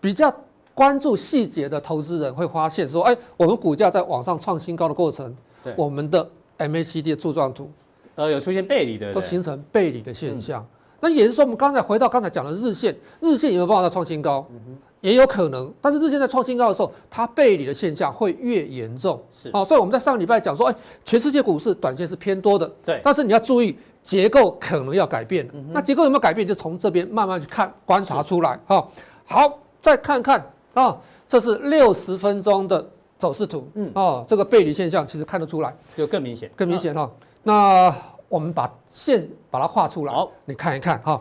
[0.00, 0.32] 比较
[0.74, 7.70] 关注细节的投资人会发现说，哎，我们股价在往上创新高的过程，对我们的 MACD 的柱状图。
[8.14, 10.62] 呃，有出现背离的，都形成背离的现象。
[10.62, 10.66] 嗯、
[11.00, 14.46] 那也是说，我们刚才回到刚才讲的日线，日线有没有办法再创新高？
[14.50, 15.70] 嗯、也有可能。
[15.82, 19.22] 但是日线在创新高的时候，它背离的现象会越严重。
[19.30, 22.70] 是啊、哦，所以我们在上礼拜讲说，哎，全世界股市短线是偏多的。
[22.84, 23.00] 对。
[23.04, 25.50] 但是你要注意，结构可能要改变。
[25.72, 26.46] 那结构有没有改变？
[26.46, 28.56] 就从这边慢慢去看观察出来。
[28.64, 28.86] 哈，
[29.24, 30.40] 好，再看看
[30.74, 32.88] 啊，这是六十分钟的
[33.18, 33.68] 走势图。
[33.74, 37.10] 嗯，哦，这个背离现象其实看得出来，就更明显，更明显哈。
[37.42, 37.92] 那
[38.28, 41.20] 我们把线把它画出来，好，你看一看哈。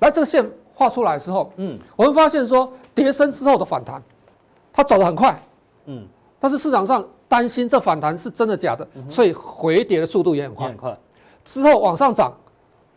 [0.00, 0.44] 来，这个线
[0.74, 4.02] 画出来之后，嗯，我们发现说，跌升之后的反弹，
[4.72, 5.40] 它走得很快，
[5.84, 6.04] 嗯，
[6.40, 10.98] 但是市场上担心这反弹是真的假的，所以回跌的速度也很快，很快。
[11.46, 12.30] 之后往上涨，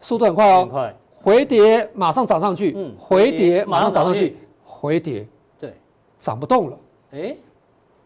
[0.02, 0.94] 速度很快哦，很快。
[1.16, 4.36] 回跌马上涨上去，嗯，回跌马上涨上去，
[4.66, 5.26] 回跌，
[5.58, 5.74] 对，
[6.20, 6.78] 涨不动了，
[7.12, 7.36] 哎，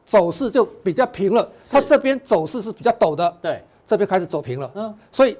[0.05, 1.49] 走势就比较平了。
[1.67, 3.59] 它这边走势是比较陡的，对。
[3.85, 5.37] 这边开始走平了，嗯，所以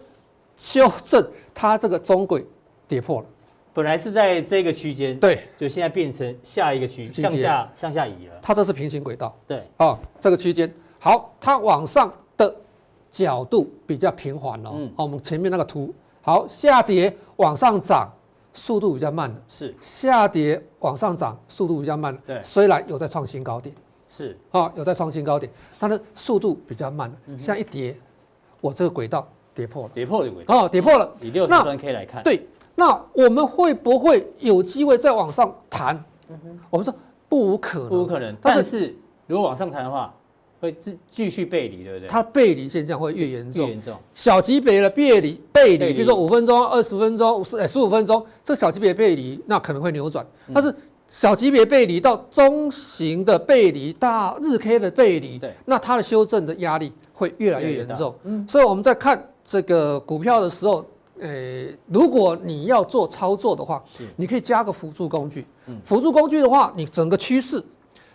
[0.58, 2.46] 修正它这个中轨
[2.89, 3.26] 跌破了，
[3.74, 8.34] 本来是在这个区间，对，就现在变成下一个区向下向下移了。
[8.42, 10.72] 它这是平行轨道，对，啊，这个区间。
[11.00, 12.54] 好，它往上的
[13.13, 18.12] 角度比较平缓了，嗯，好，我们前面那个图好，下跌往上涨
[18.54, 19.32] 速度比较慢。
[19.32, 19.76] 的，是。
[19.80, 23.73] 下跌往上涨速度比较慢，对，虽然有在创新高点，
[24.10, 24.36] 是。
[24.49, 27.95] 啊，有在创新高点，它的速度比较慢，像一跌。
[28.60, 30.65] 我这个轨道跌破了，跌破了轨道。
[30.65, 31.13] 哦，跌破了。
[31.21, 36.04] 以六十分 K 来看，对，那我们会不会有机会再往上弹？
[36.30, 36.91] 嗯，我们说
[37.30, 38.36] 不无可能，不无可能。
[38.41, 38.95] 但是
[39.28, 40.12] 如果往上弹的话，
[40.63, 42.08] 会继继续背离，对不对？
[42.08, 43.93] 它背离现象会越严重，越严重。
[44.13, 50.73] 小级别的背离，背离，比如说五分钟、二十分钟、十十五分钟，这个小级别背离那可能会扭转，但是。
[51.10, 58.15] 小级别背离到中型的背离，大日 K 的背离，对，那它的修正的压力会越来越严重。
[58.23, 60.84] 嗯，所以我们在看这个股票的时候，
[61.19, 63.84] 呃，如果你要做操作的话，
[64.15, 65.45] 你可以加个辅助工具。
[65.67, 67.63] 嗯，辅助工具的话，你整个趋势，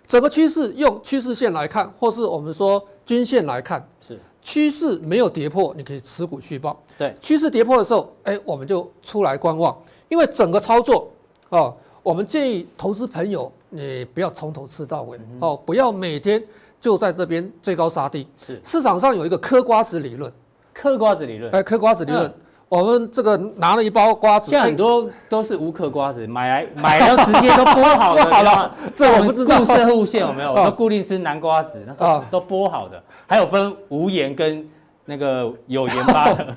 [0.08, 6.82] 整个趋势用趋势线来看，或是我们说均线来看，是趋势没有跌破，你可以持股续报。
[6.96, 9.76] 对，趋势跌破的时候，哎，我们就出来观望，
[10.08, 11.10] 因为整个操作
[11.50, 11.76] 哦。
[12.02, 16.42] 我们建议投资朋友，你不要从头吃到尾哦，不要每天
[16.80, 18.26] 就在这边追高杀低。
[18.38, 20.32] 是市场上有一个嗑瓜子理论，
[20.72, 22.32] 嗑瓜子理论，哎，嗑瓜子理论。
[22.68, 28.24] 我们这个拿了一包瓜子，现在很多都是无壳瓜子，买来 买了直接都剥好的。
[28.30, 29.58] 好了，这我不知道。
[29.58, 30.54] 固色路线有没有？
[30.64, 34.68] 都固定吃南瓜子，那都剥好的，还有分无盐跟
[35.06, 36.54] 那个有盐巴的。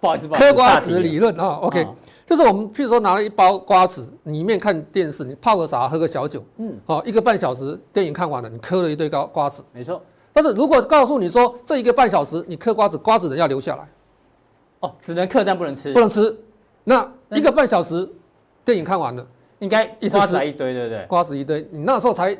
[0.00, 1.86] 不好意思，嗑瓜子理论啊，OK。
[2.24, 10.00] 就是我们，譬如说拿了一包瓜子，里面看电视，你泡个茶，喝个小酒，嗯，好，一个半小时电影看完了，你嗑了一堆瓜瓜子，没错。
[10.32, 13.88] 但是如果告诉你说这一个半小时你嗑瓜子，瓜子人要留下来，
[14.80, 16.36] 哦，只能嗑但不能吃，不能吃。
[16.84, 18.08] 那一个半小时
[18.64, 19.26] 电影看完了，
[19.58, 21.06] 应该一瓜子一堆，对不对？
[21.06, 22.38] 瓜子一堆，你那时候才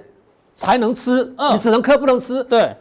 [0.54, 2.42] 才能吃，你只能嗑不能吃。
[2.44, 2.74] 对，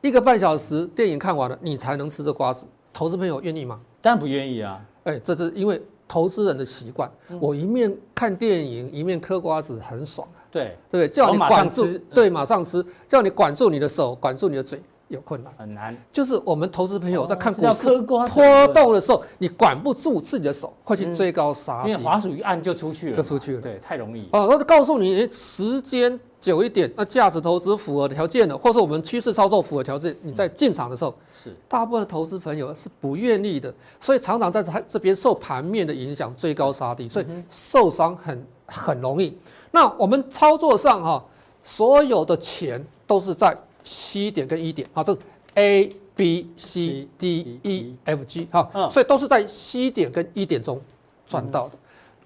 [0.00, 2.66] 一个半小时电影看完了，你才能吃这瓜子。
[2.92, 3.80] 投资朋友愿意吗？
[4.00, 4.80] 当然不愿意啊。
[5.04, 5.80] 哎，这是因为。
[6.08, 7.10] 投资人的习惯，
[7.40, 10.44] 我一面看电影一面嗑瓜子，很爽啊。
[10.50, 11.08] 对对不对？
[11.08, 14.78] 叫你管住，对，马上吃，叫你管住你的手，管住你的嘴，
[15.12, 15.96] 有困难，很难。
[16.10, 18.26] 就是我们投资朋友在看股市波
[18.68, 23.60] 动的时候，你管不住自己的手，会去追高杀低，因为滑鼠一按就出去了，就出去了。
[23.60, 24.28] 对，太容易。
[24.32, 26.18] 哦，那告诉你时间。
[26.42, 39.38] 久一点，那价值投资符合条件的，或是我们趋势操作符合条件，你在进场的时候，是大部分的投资朋友是不愿意的，所以常常在他这边受盘面的影响，追高杀低，所以受伤很很容易。
[39.70, 41.24] 那我们操作上哈，
[41.62, 45.18] 所有的钱都是在 C 点跟 E 点啊，这是
[45.54, 50.80] A B C D E F G 哈，所以都是在 C 点跟 E 点中
[51.26, 51.76] 赚到的。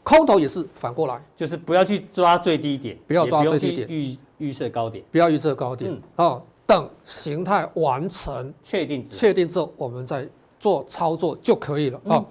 [0.03, 10.25] 空头也是反过来，就是不要去抓最低点，不要抓最低点，预预设高点，不要预设高点，哦，等形态完成确定确定之后，我们再
[10.61, 12.25] 做操作就可以了啊。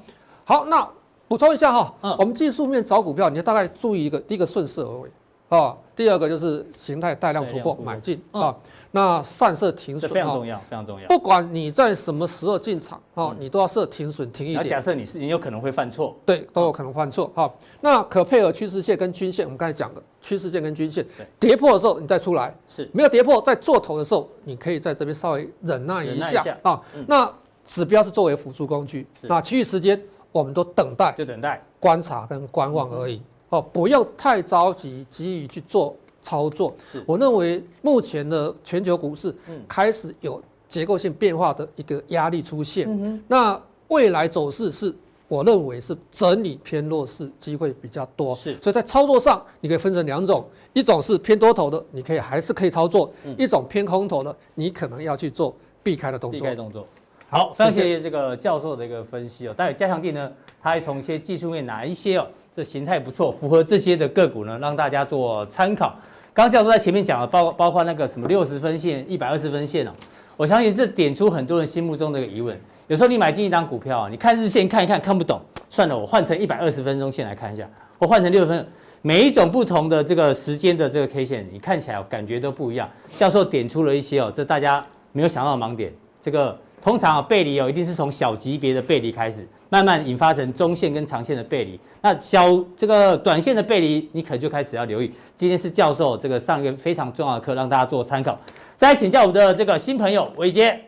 [0.46, 0.88] 好，那
[1.28, 5.10] 补充一下哈，我们技术面找股票，你要大概注意一个，第一个顺势而为，
[5.50, 8.56] 啊，第二个就是形态带量突破买进啊。
[8.92, 11.08] 那散设停损非常重要，非常重要。
[11.10, 14.66] 不管你在什么时候进场，啊，你都要设停损停一点。
[14.66, 17.54] 假设你是你有可能会犯错，对，都有可能犯错，哈。
[17.82, 21.06] 那可配合趋势线跟均线，我们刚才讲的趋势线跟均线，
[21.38, 22.90] 跌破的时候你再出来，是。
[22.94, 26.82] 没有跌破，在做头的时候，你可以在这边稍微忍耐一下啊。
[27.06, 27.30] 那
[27.66, 31.62] 指标是作为辅助工具，那其余时间我们都等待，就等待。
[31.82, 35.96] 观察跟观望而已，哦，不要太着急，急于去做。
[36.28, 39.32] 操作，是我认为目前的全球股市
[39.68, 42.88] 开始有结构性变化的一个压力出现。
[42.90, 44.92] 嗯、那未来走势是
[45.28, 48.34] 我认为是整理偏弱势机会比较多。
[48.34, 56.40] 是，所以在操作上你可以分成两种，一种是偏多头的，你可以还是可以操作；嗯、一种偏空头的，你可能要去做避开的动作。
[56.40, 56.88] 避开动作。
[57.30, 59.54] 好，非常谢谢这个教授的一个分析哦。
[59.54, 65.94] 待会加强地呢，他还从一些技术面哪一些哦，这形态不错，符合这些的个股呢，让大家做参考。
[66.34, 69.92] 刚教授在前面讲了，包包括那个什么六十分线、一百二十分线哦，
[70.38, 72.58] 我相信这点出很多人心目中的一个疑问。
[72.88, 78.66] 有时候你买进一张股票啊，你看日线看一看看不懂，算了，我换成一百二十分钟线来看一下，我换成六十分，
[79.02, 82.90] 每一种不同的这个时间的这个 K 线，你看起来感觉都不一样。
[83.18, 85.92] 教授点出了一些哦，这大家没有想到的盲点。
[86.22, 91.80] 这个通常啊背离哦，一定是从小级别的背离开始，慢慢引发成中线跟长线的背离。
[92.00, 95.12] 那小这个短线的背离，你可能就开始要留意。
[95.36, 98.38] 今天是教授这个上一个非常重要的课，让大家做参考。
[98.76, 100.80] 再来请教我们的这个新朋友伟杰。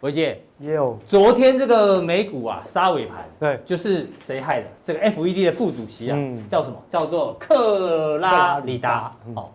[0.00, 4.66] 伟杰，也有昨天这个美股啊杀尾盘，对，就是谁害的？
[4.82, 6.82] 这个 FED 的副主席啊，嗯、叫什么？
[6.88, 9.14] 叫做克拉里达。
[9.34, 9.50] 哦，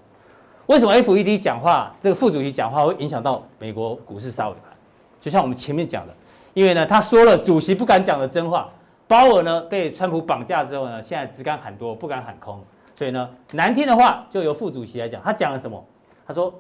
[0.68, 4.67] 为什么 FED 讲话，这个副主席讲话会影响到美国股市杀尾盘？
[5.28, 6.16] 就像我们前面讲的，
[6.54, 8.70] 因为呢，他说了主席不敢讲的真话，
[9.08, 12.64] 鲍尔呢被川普绑架之后呢，现在只敢喊多，不敢喊空，
[12.96, 15.22] 所以呢，难听的话就由副主席来讲。
[15.22, 15.86] 他讲了什么？
[16.26, 16.54] 他说。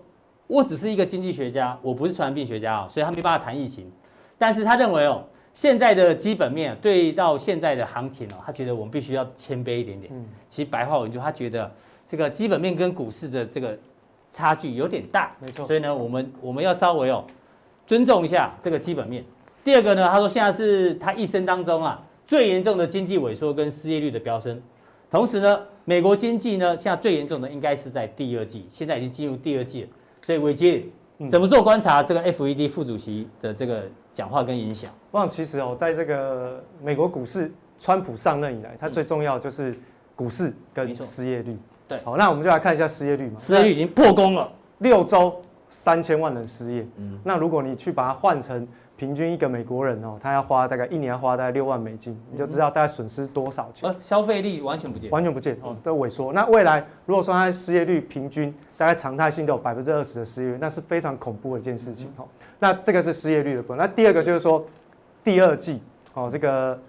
[0.49, 3.91] 我只是一个经济学家，我不是传染病学家啊，所以他没办法谈疫情。
[4.37, 5.21] 但是他认为哦，
[5.53, 10.09] 现在的基本面对到现在的行情哦，他觉得我们必须要谦卑一点点。
[10.47, 11.69] 其实白话文就他觉得
[12.05, 13.77] 这个基本面跟股市的这个
[14.29, 15.67] 差距有点大，没错。
[15.67, 17.25] 所以呢，我们我们要稍微哦
[17.87, 19.23] 尊重一下这个基本面。
[19.63, 24.61] 第二个呢，他说现在是他一生当中啊最严重的经济萎缩跟失业率的飙升。
[25.09, 29.87] 同时呢，美国经济呢现在最严重的应该是在第二季，现在已经进入第二季了。
[30.21, 30.83] 所以伟杰
[31.29, 34.91] 怎么做观察这个 FED 副主席的这个讲话跟影响？
[35.11, 39.73] 我想其实哦，在这个美国股市，川普上任以来，他最重要就是
[40.15, 41.57] 股市跟失业率。
[41.87, 43.39] 对，好，那我们就来看一下失业率嘛。
[43.39, 46.87] 失业率已经破功了，六周三千万人失业。
[46.97, 48.67] 嗯，那如果你去把它换成。
[48.97, 53.87] 平均一个美国人哦，他要花大概一年要花大概六万美金，你就知道大概损失多少钱。
[53.87, 56.33] 呃，消费力完全不见，完全不见哦，都萎缩。
[56.33, 62.25] 那未来如果说他失业率平均大概常态性都有百分之二十的失业率，那是非常恐怖的一件事情哦。
[62.57, 63.77] 那这个是失业率的部分。
[63.77, 64.65] 那第二个就是说，
[65.23, 65.79] 第二季
[66.15, 66.79] 哦，这个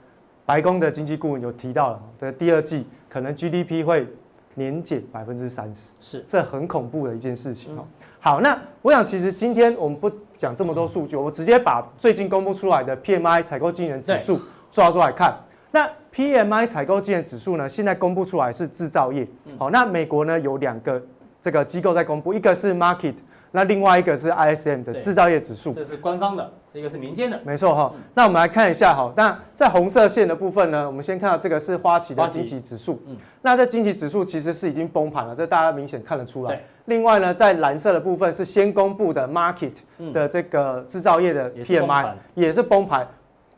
[0.46, 4.06] 白宫的经济顾问有提到了，这第二季可能 GDP 会
[4.54, 7.84] 年减百分之三十，是这很恐怖的一件事情哦。
[8.28, 14.38] 好，那我想其实今天我们不讲这么多数据，我直接把最近公布出来的 PMI 采购经理人指数
[14.70, 15.34] 抓出来看。
[15.70, 19.26] 那 PMI 采购经理人指数呢，现在公布出来是制造业。
[19.58, 21.02] 好，那美国呢有两个
[21.40, 23.14] 这个机构在公布，一个是 Market。
[23.50, 27.92] 那另外一个是 ISM 的制造业指数，这是官方的，一个是民间的，没错哈。
[28.14, 36.60] 那我们来看一下哈，那在红色线的部分呢，我们先看到这个是花旗的经济指数，嗯，那这经济指数其实是已经崩盘了，这大家明显看得出来。
[36.84, 39.72] 另外呢，在蓝色的部分是先公布的 Market
[40.12, 43.06] 的这个制造业的 PMI 也是崩盘，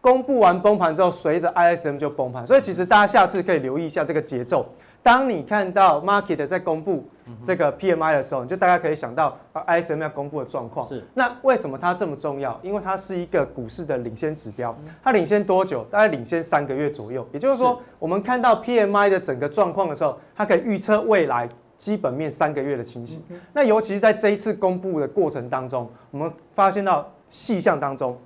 [0.01, 4.67] 公布完崩盘之后，随着 ISM 就崩盘，所以其实大家下次可以留意一下这个节奏。
[5.03, 7.09] 当你看到 market 在公布
[7.45, 10.87] 这个 PMI 的时候，你就大概可以想到 ISM 要公布的状况。
[10.87, 11.03] 是。
[11.15, 12.59] 那为什么它这么重要？
[12.63, 14.77] 因为它是一个股市的领先指标。
[15.03, 15.85] 它领先多久？
[15.91, 17.27] 大概领先三个月左右。
[17.33, 23.23] 也就是说，我们看到 PMI 的整个状况的时候，它可以预测未来基本面三个月的情形。
[23.55, 28.19] 那尤其是在这一次公布的过程当中，我们发现到细项当中。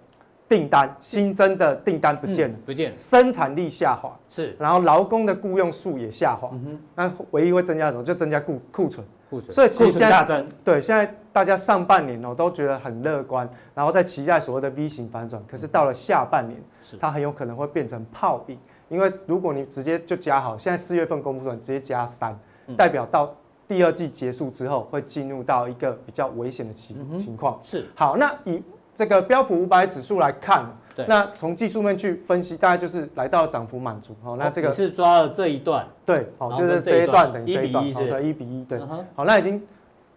[0.47, 4.15] 订单新增的订单不见了，不见，生产力下滑。
[4.29, 6.51] 是，然后劳工的雇佣数也下滑，
[6.95, 8.05] 那唯一会增加什么？
[8.05, 16.61] 就增加库库存，库存，所以其实现在大增，对，现在大家上半年哦都觉得很乐观，然后在期待所谓的 V 型反转，可是到了下半年，
[17.01, 18.59] 它很有可能会变成泡影，
[18.91, 22.39] 因为如果你直接就加好，现在四月份公布出来直接加三，
[22.77, 23.35] 代表到
[23.67, 28.63] 第二季结束之后会进入到一个比较危险的情情况，是，好，那以。
[28.95, 30.65] 这个标普五百指数来看，
[31.09, 34.15] 那从技术面去分析，大概就是来到涨幅满足。
[34.23, 38.79] 好，那这个是抓了这一段，对，好，就是这一段等于这一段，好的，一比一，对，
[39.15, 39.61] 好，那已经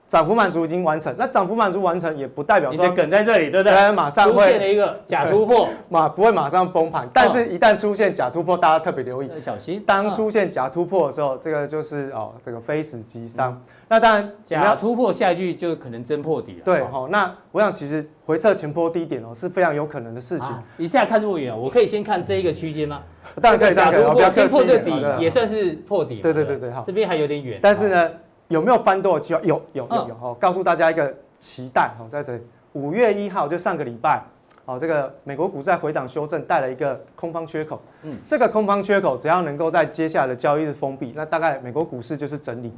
[0.08, 1.14] 涨幅满足已经完成。
[1.18, 3.92] 那涨幅满足完成也不代表说你的梗在这里，对不对？
[3.92, 9.84] 马上会出现了一个假突破，马不会马上崩盘，但是一旦出现假突破，大家特别留意，小心。
[9.86, 13.60] 当出现假突破的时候，这个就是哦，这个非死即伤。
[13.90, 16.62] 那当然，假突破下一句就可能真破底了。
[16.66, 20.48] 对，好，那我想其实回撤前波低点哦是非常有可能的事情。
[20.78, 23.02] 一下看这么远，我可以先看这一个区间吗？
[23.42, 24.30] 当然可以，当然可以。
[24.30, 26.20] 先破这底也算是破底。
[26.22, 26.84] 对对对对，好。
[26.86, 28.12] 这边还有点远，但是呢，
[28.50, 29.42] 有没有翻多的机会？
[29.44, 32.42] 有有有有哦，告诉大家一个期待哦，在这里，
[32.74, 34.22] 五月一号就上个礼拜，
[34.66, 37.82] 哦，这个美国股债回档修正带了一个空方缺口。
[38.04, 42.74] 嗯，这个空方缺口只要能够在接下来的交易日封闭，那大概美国股市就是整理。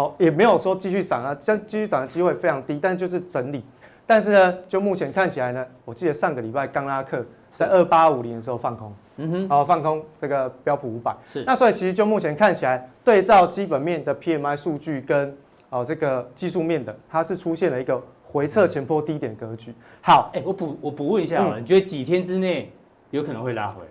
[0.00, 3.62] 好，也没有说继续涨啊，像继续涨的机会非常低，但就是整理。
[4.06, 11.14] 但是呢，就目前看起来呢，我记得上个礼拜刚拉克在二八五零的时候放空，嗯哼，然后放空这个标普五百。
[11.26, 11.44] 是。
[11.46, 15.36] 那所以其实就目前看起来，对照基本面的 PMI 数据跟
[15.68, 19.74] 哦这个技术面的，它是出现了一个回撤前坡低点格局。
[20.00, 22.72] 好，哎、欸，我补我补问一下好了，嗯、你觉得几天之内
[23.10, 23.82] 有可能会拉回？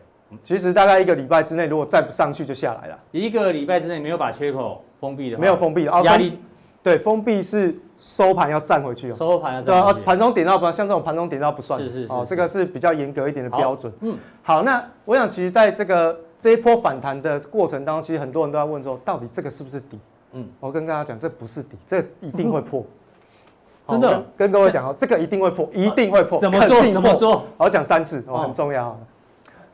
[0.43, 2.99] 其实大概一个礼拜之内，如果再不上去就下来了。
[3.12, 6.39] 一个礼拜之内没有把缺口封闭的话，没有封闭的压力。
[6.82, 9.14] 对，封闭是收盘要站回去哦。
[9.14, 10.00] 收盘要站回去。
[10.06, 11.78] 盘中点到不像这种盘中点到不算。
[11.80, 12.14] 是是是。
[12.14, 13.91] 哦，这个是比较严格一点的标准。
[14.00, 14.18] 嗯。
[14.41, 20.00] 好，那我想其实在这个这一波反弹的过程当中，其实很多人都在问说，到底这个是不是底？
[20.32, 20.47] 嗯。
[20.62, 22.86] 我跟大家讲，这不是底，这一定会破。
[23.89, 24.24] 真的。
[24.38, 26.39] 跟各位讲哦，这个一定会破，一定会破。
[26.39, 26.91] 怎么说？
[26.93, 27.43] 怎么说？
[27.58, 28.97] 我讲三次，哦，很重要。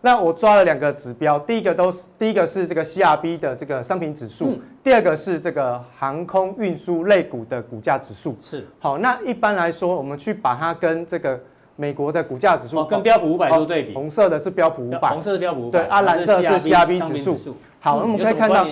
[0.06, 8.38] 那我抓了两个指标，第一个都是第一个是这个 CRB 的这个商品指数，嗯、第二个是这个航空运输类股的股价指数。
[8.40, 11.42] 是，好，那一般来说，我们去把它跟这个
[11.76, 17.58] 美国的股价指数，哦，跟标普五百做对比，红色的是标普五百，红色的标普五百，对，啊，蓝色是 CRB 指数。
[17.80, 18.64] 好，那我们可以看到，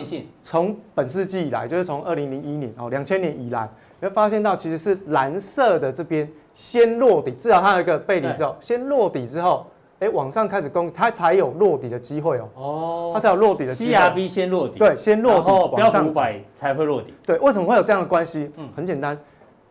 [0.43, 3.67] 从本世纪以来，就是从二零零一年哦，两千年以来，
[3.99, 9.65] 你会发现到其实是蓝色的这边先落底，至少它有一个背离之后，先落底之后。
[10.03, 12.49] 哎，往上开始攻，它才有落底的机会哦。
[12.55, 13.93] 哦，它才有落底的机会。
[13.93, 17.13] CRB 先落底，对，先落底，然后标普五百才会落底。
[17.25, 18.51] 对，为什么会有这样的关系？
[18.57, 19.17] 嗯，很简单，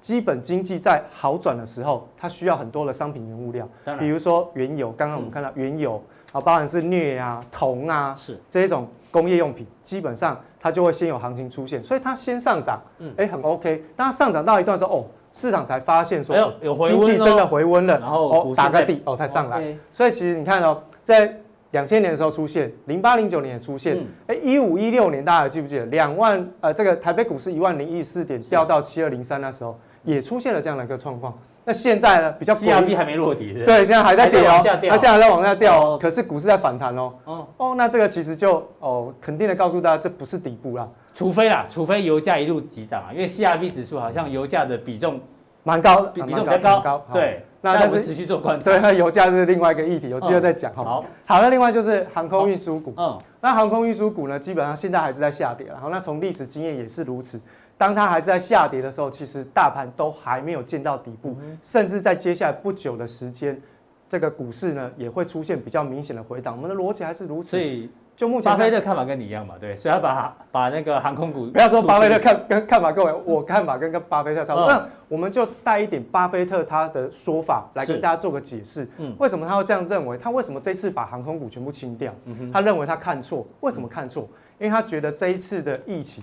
[0.00, 3.68] 基本经济在好转的时候，它需要很多的商品原物料，
[3.98, 4.90] 比如说原油。
[4.92, 6.02] 刚刚我们看到原油
[6.32, 13.84] 啊，包含是镍啊、铜啊，是这一种工业用品，基本上它就会先有行情出现，所以它先上涨，嗯，哎，很 OK。
[13.94, 15.04] 当它上涨到一段时候，哦。
[15.32, 19.76] 市场才发现说，有经济真的回温了，然后打个底哦才上来。
[19.92, 21.34] 所以其实你看哦，在
[21.70, 25.86] 两千年的时候出现，零八零九年也出现，哎一五一六年大家还记不记得？
[25.86, 31.36] 两万呃这个台北股市一万零一十四点掉到七二零三那时候，也出现了这样的一个状况。
[31.64, 37.12] 那现在呢，比较 CRB 还没落底，对，现在还在跌哦，它现在还在往下掉，可是股市在反弹哦。
[37.24, 40.88] 哦哦，那这个其实就哦肯定的告诉大家，这不是底部啦。
[41.14, 45.20] 除非啦，除非油价一路急涨啊，因为 CRB 指数好像油价的比重
[45.62, 47.04] 蛮高的，比比重比较高。
[47.12, 48.64] 对，那但是持续做观察。
[48.64, 50.82] 所以它油价是另外一个议题，有机会再讲哈。
[50.82, 52.92] 好，好，那另外就是航空运输股。
[52.96, 57.40] 嗯，那航空运输股呢，基本上现在还是在下跌然后，那从历史经验也是如此。
[57.82, 63.60] 当它还是在下跌的时候，其实大盘都还没有见到底部，甚至在接下来不久的时间，
[64.08, 66.54] 这个股市呢也会出现比较明显的回档。
[66.56, 67.50] 我们的逻辑还是如此。
[67.50, 74.68] 所以就目前，巴菲特看法跟你一样嘛，对，所以他把把那个航空股，不要说巴菲特看跟看法，各位，我看法跟跟巴菲特差不多。
[74.68, 78.86] 那我们就带一点巴菲特他的说法来跟大家做个解释。
[78.98, 80.16] 嗯，为什么他会这样认为？
[80.16, 82.14] 他为什么这次把航空股全部清掉？
[82.52, 83.44] 他认为他看错。
[83.58, 84.28] 为什么看错？
[84.60, 86.22] 因为他觉得这一次的疫情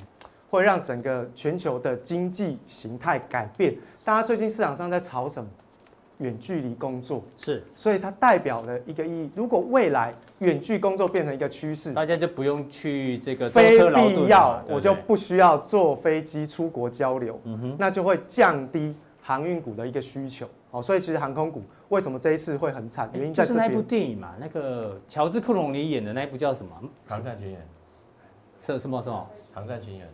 [0.49, 3.75] 会让整个全球的经济形态改变。
[4.03, 5.49] 大家最近市场上在炒什么？
[6.19, 9.31] 远距离工作是，所以它代表了一个意义。
[9.33, 20.45] 如果未来远距工作变成一个趋势，大家就不用去这个非必要，我就不需要坐飞机出国交流，嗯哼，那就会降低航运股的一个需求。
[20.71, 23.09] 哦，所以其实航空股为什么这一次会很惨？
[23.13, 26.71] 原因在就是那部电影嘛，那个乔治克隆尼演的那一部叫什么？
[27.07, 27.65] 航战情缘。
[28.59, 29.25] 是什么什么？
[29.53, 30.05] 航战情缘。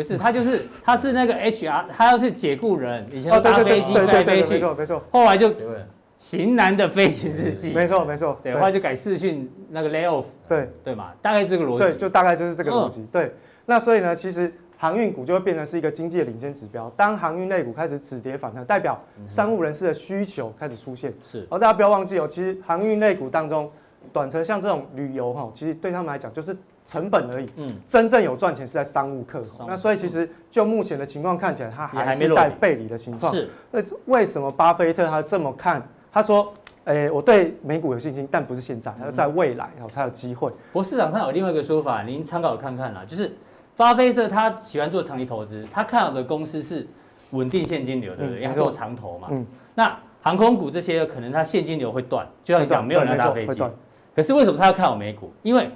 [0.00, 5.02] 不是，他就是他是那个 HR，他要去解雇人，以前搭飞机飞飞去，没错没错。
[5.10, 5.52] 后来就
[6.18, 8.38] 型男的飞行日记，没错没错。
[8.42, 11.78] 对，后来就改视讯那个 layoff，对对嘛，大概这个逻辑。
[11.78, 13.06] 对，就大概就是这个逻辑。
[13.12, 13.34] 对，
[13.66, 16.90] 那所以呢，其实航运股就会变成是一个经济的领先指标。
[16.96, 21.12] 当航运类股开始止跌反弹，代表商务人士的需求开始出现。
[21.22, 23.70] 是，而大家不要忘记哦，其实航运类股当中，
[24.12, 26.56] 短程像这种旅游哈，其实对他们来讲就是。
[26.90, 29.40] 成本而已，嗯，真正有赚钱是在商务客。
[29.64, 33.30] 那所以其实就目前的情况看起来，它还是在背离的情况。
[33.32, 35.80] 是，那为什么巴菲特他这么看？
[36.12, 36.52] 他说，
[36.86, 40.50] 哎，我对美股有信心，但不是现在，要在未来然后才有机会。
[40.50, 43.30] 不过市场上有另外一个说法，您参考看看啦，就是
[43.76, 46.84] 巴菲特他喜欢做长期投资，他看好的公司是
[47.30, 48.42] 稳定现金流，对不对？
[48.42, 49.28] 因为他做长投嘛。
[49.30, 49.46] 嗯。
[49.76, 53.62] 那航空股这些可能它现金流会断，就像你讲，没有人要搭飞机。
[54.12, 55.32] 可是为什么他要看好美股？
[55.44, 55.70] 因为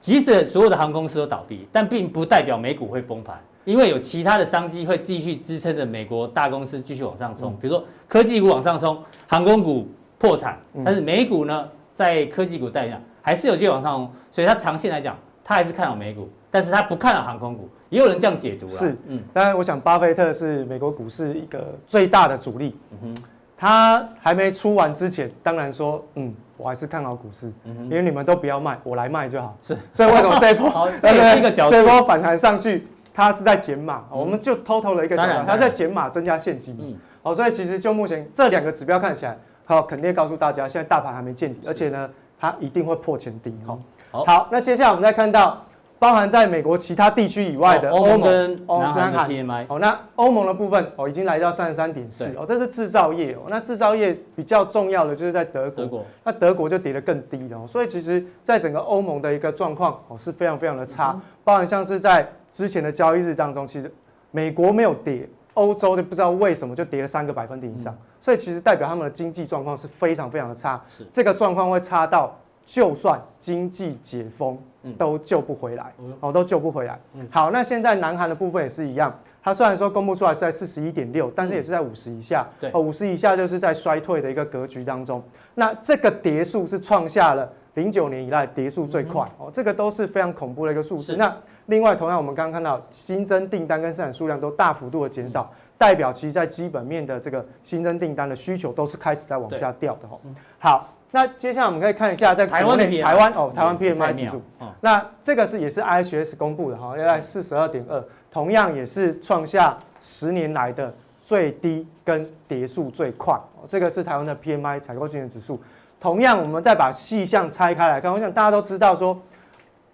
[0.00, 7.56] 即使所有的航空公司都倒闭，但并不代表美股会崩盘，因为有其他的商机会继续支撑着美国大公司继续往上冲。
[7.60, 14.10] 比如说科技股往上冲，航空股破产，但是美股呢，在科技股带领下还是有机会往上冲。
[14.30, 17.68] 所以它长线来讲，它还是看好美股，但是他不看好航空股。
[17.88, 18.72] 也有人这样解读了。
[18.72, 22.76] 是，嗯，当然，我想巴菲特是美国股市一个最大的主力。
[22.92, 23.22] 嗯哼，
[23.56, 26.32] 他还没出完之前，当然说，嗯。
[26.58, 29.56] 我还是看好股市，因为你们都不要卖，我来卖就好。
[29.62, 30.68] 是，所以为什么这一波，
[31.00, 36.76] 这个这一波反弹上去，它是在减码，我们就偷偷的一个它在减码增加现金。
[36.78, 43.56] 嗯，好，所以其实就目前这两个指标看起来，好，肯定告诉大家，现在大盘还没见底，而且呢，它一定会破前低。
[43.64, 43.78] 好，
[44.24, 45.64] 好，那接下来我们再看到。
[45.98, 53.40] 包含在美国其他地区以外的欧盟跟南韩 PMI 哦，那欧盟的部分哦，已经来到三十三点四哦，这是制造业哦。
[53.48, 56.06] 那制造业比较重要的就是在德国，德国。
[56.22, 57.66] 那德国就跌得更低了哦。
[57.66, 63.92] 所以其实在整个欧盟的一个状况哦是非常非常的差，包含像是在之前的交易日当中，其实
[64.30, 71.04] 美国没有跌，欧洲就不知道为什么就跌了三个百分点以上，所以其实代表他们的经济状况是非常非常的差，是。
[71.10, 72.38] 这个状况会差到。
[72.70, 74.58] 就算经济解封，
[74.96, 76.98] 都救不回来，哦，都救不回来。
[77.30, 79.12] 好，那现在南韩的部分也是一样，
[79.42, 82.46] 它虽然说公布出来是在四十一点六，但是也是在五十以下。
[82.60, 85.22] 对，哦，五十以下就是在衰退的一个格局当中。
[85.54, 91.16] 那这个跌数是创下了零九年以来跌数最快，哦，这个都是非常恐怖的一个数字。
[91.16, 91.34] 那
[91.66, 100.08] 另外，同样我们刚刚看到新增订单跟生产数量都大幅度的减少，代表其实在基本面的这个新增订单的需求都是开始在往下掉的。
[100.08, 100.18] 哦，
[100.58, 100.88] 好。
[101.10, 104.42] 那接下来我们可以看一下在台湾的台湾哦，台湾 PMI 指数，
[104.82, 110.94] 那这个是也是 IHS 公布的哈，要在四十二点二，同样也是创下十年来的
[111.24, 113.64] 最低跟跌速最快哦。
[113.66, 115.58] 这个是台湾的 PMI 采购经理指数。
[115.98, 119.18] 同样，我们再把细项拆开来看，我想大家都知道说，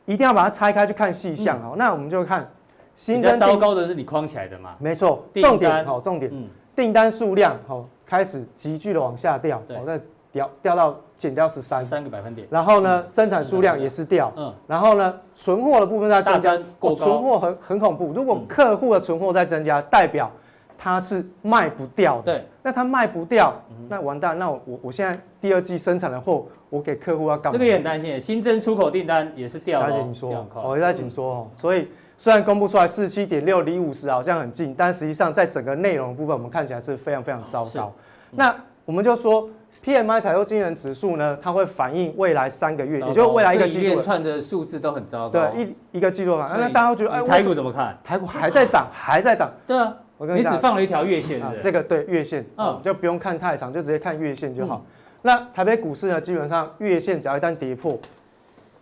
[0.06, 1.74] 一定要把它拆开去看细项哦。
[1.78, 2.50] 那我们就看
[2.96, 4.74] 新增糟糕的是你框起来的嘛？
[4.80, 6.32] 没错，重点好，重点，
[6.74, 10.00] 订单数量好开始急剧的往下掉，好在。
[10.34, 11.84] 掉掉到减掉十三。
[11.84, 18.12] 三个百分点，然后呢，生产数量也是掉，嗯，然后呢，存货的部分在增加，过存货很很恐怖。
[18.14, 20.30] 如果客户的存货在增加，代表
[20.78, 23.54] 他是卖不掉的，对，那他卖不掉，
[23.88, 27.52] 那完蛋，那我我现在第二季生产的货，我给客户要干嘛？
[27.52, 31.48] 这个也很担心，新增出口订单也是掉，在紧缩，我在紧缩哦。
[31.56, 37.92] 所以虽然公布出来四七点六离五十好像很近，但实际上在整个内容部分，我们看起来是非常非常糟糕。
[38.30, 38.54] 那
[38.84, 39.48] 我们就说。
[39.84, 43.84] PMI 采购经理人指数呢，它会反映未来三个月，也就是未来一个季度。
[43.84, 45.50] 一连串的数字都很糟糕。
[45.50, 45.62] 对，
[45.92, 47.98] 一一个季度嘛，那大家都觉得，哎，台股怎么看？
[48.02, 49.52] 台股还在涨，还在涨。
[49.66, 54.82] 对啊，我跟你讲，你只放了一条月线，这个对月线，嗯，就不用看太长，就直接看月线就好。
[55.20, 57.98] 那台北股市呢，基本上月线只要一旦跌破，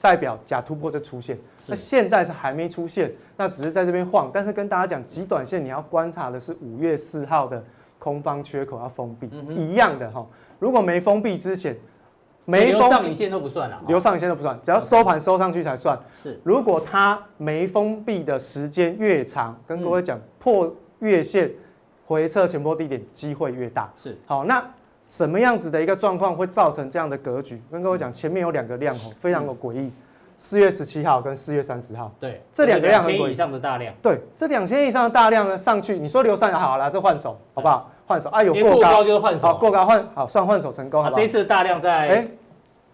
[0.01, 1.37] 代表假突破就出现。
[1.69, 4.31] 那现在是还没出现，那只是在这边晃。
[4.33, 7.61] 但是跟大家讲，极短线你要观察的是五月四号的
[7.99, 10.25] 空方缺口要封闭，一样的哈。
[10.63, 11.77] 如果没封闭之前，
[12.45, 15.99] 没封上影线都不算了，留上影线都不算，只要收盘收上去才算。
[16.15, 21.51] 是，如果它没封闭的时间越长，跟各位讲破月线
[22.07, 23.91] 回撤前波低点机会越大。
[23.97, 24.65] 是，好，那
[25.09, 27.61] 什么样子的一个状况会造成这样的格局？
[27.69, 29.91] 跟各位讲，前面有两个量哦，非常的诡异。
[30.43, 32.89] 四月十七号跟四月三十号，对，这两个。
[32.89, 37.89] 两千以上的大量，对，这两千以上的大量呢上去，你说留上好了，这换手好不好？
[38.09, 41.01] 换手啊，有过高就是换手，好过高换好算换手成功。
[41.01, 42.29] 好，这次大量在哎，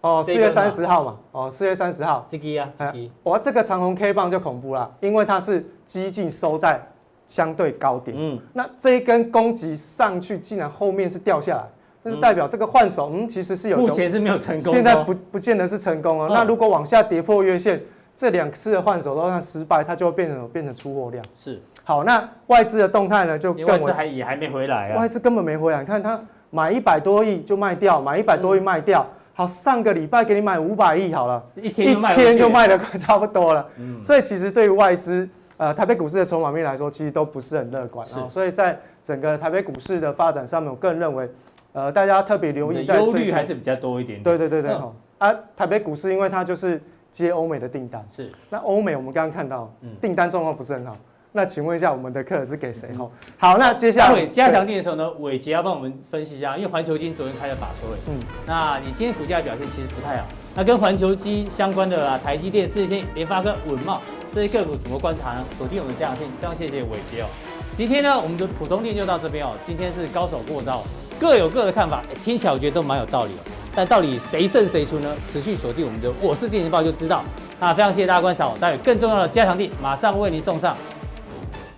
[0.01, 2.93] 哦四月三十号嘛，哦四月三十号，这个啊，
[3.23, 6.79] 哇这个长红 K 棒就恐怖了，因为它是激进收在
[7.27, 11.63] 相对高点，嗯，那这一根攻击上去，竟然后面是掉下来，
[12.03, 16.29] 那就代表这个换手，嗯，其实是有目前是没有成功，现在不不见得是成功了。
[16.29, 17.81] 那如果往下跌破月线，
[18.15, 21.61] 这两次的换手都算失败，它就会变成变成出货量是。
[21.83, 23.39] 好，那外资的动态呢？
[23.39, 24.99] 就更外资还也还没回来啊。
[24.99, 26.21] 外资根本没回来，你看它
[26.51, 29.05] 买一百多亿就卖掉，买一百多亿卖掉。
[29.33, 33.65] 好，上个礼拜给你买五百亿好了，一天一天就卖的差不多了。
[33.77, 38.27] 嗯，所以其实对于外资，呃，台北股市的筹码面来说，其实都不是很乐观啊。
[38.29, 41.27] 所以在整个台北股市的发展上面，我个人认为，
[41.73, 44.21] 呃，大家特别留意在，忧虑还是比较多一点。
[44.23, 48.31] 对对对对，好啊，台北股市因为它就是接欧美的订单，是。
[48.49, 50.97] 那欧美我们刚刚看到，订单状况不是很好。
[51.31, 52.89] 那请问一下，我们的客人是给谁？
[52.97, 53.07] 哈，
[53.37, 58.17] 好，那接下来加强定的时候呢，伟杰要帮我们分析一下，因为环球金昨天开了法说会，嗯，
[58.47, 64.01] 那你今天股价表现其实不太好，那跟环球金相关的啊，台积电、四星、联发科、稳茂
[64.33, 65.45] 这些个股怎么观察呢？
[65.55, 67.27] 锁定我们的加强錠，非常谢谢伟杰哦。
[67.75, 69.51] 今天呢，我们的普通店就到这边哦。
[69.67, 70.81] 今天是高手过招，
[71.19, 73.51] 各有各的看法，听起来我觉得都蛮有道理哦。
[73.75, 75.13] 但到底谁胜谁出呢？
[75.31, 77.23] 持续锁定我们的我是金钱豹就知道。
[77.59, 80.75] 那非常谢谢大家观赏，待会更重要的加强地马上为您送上。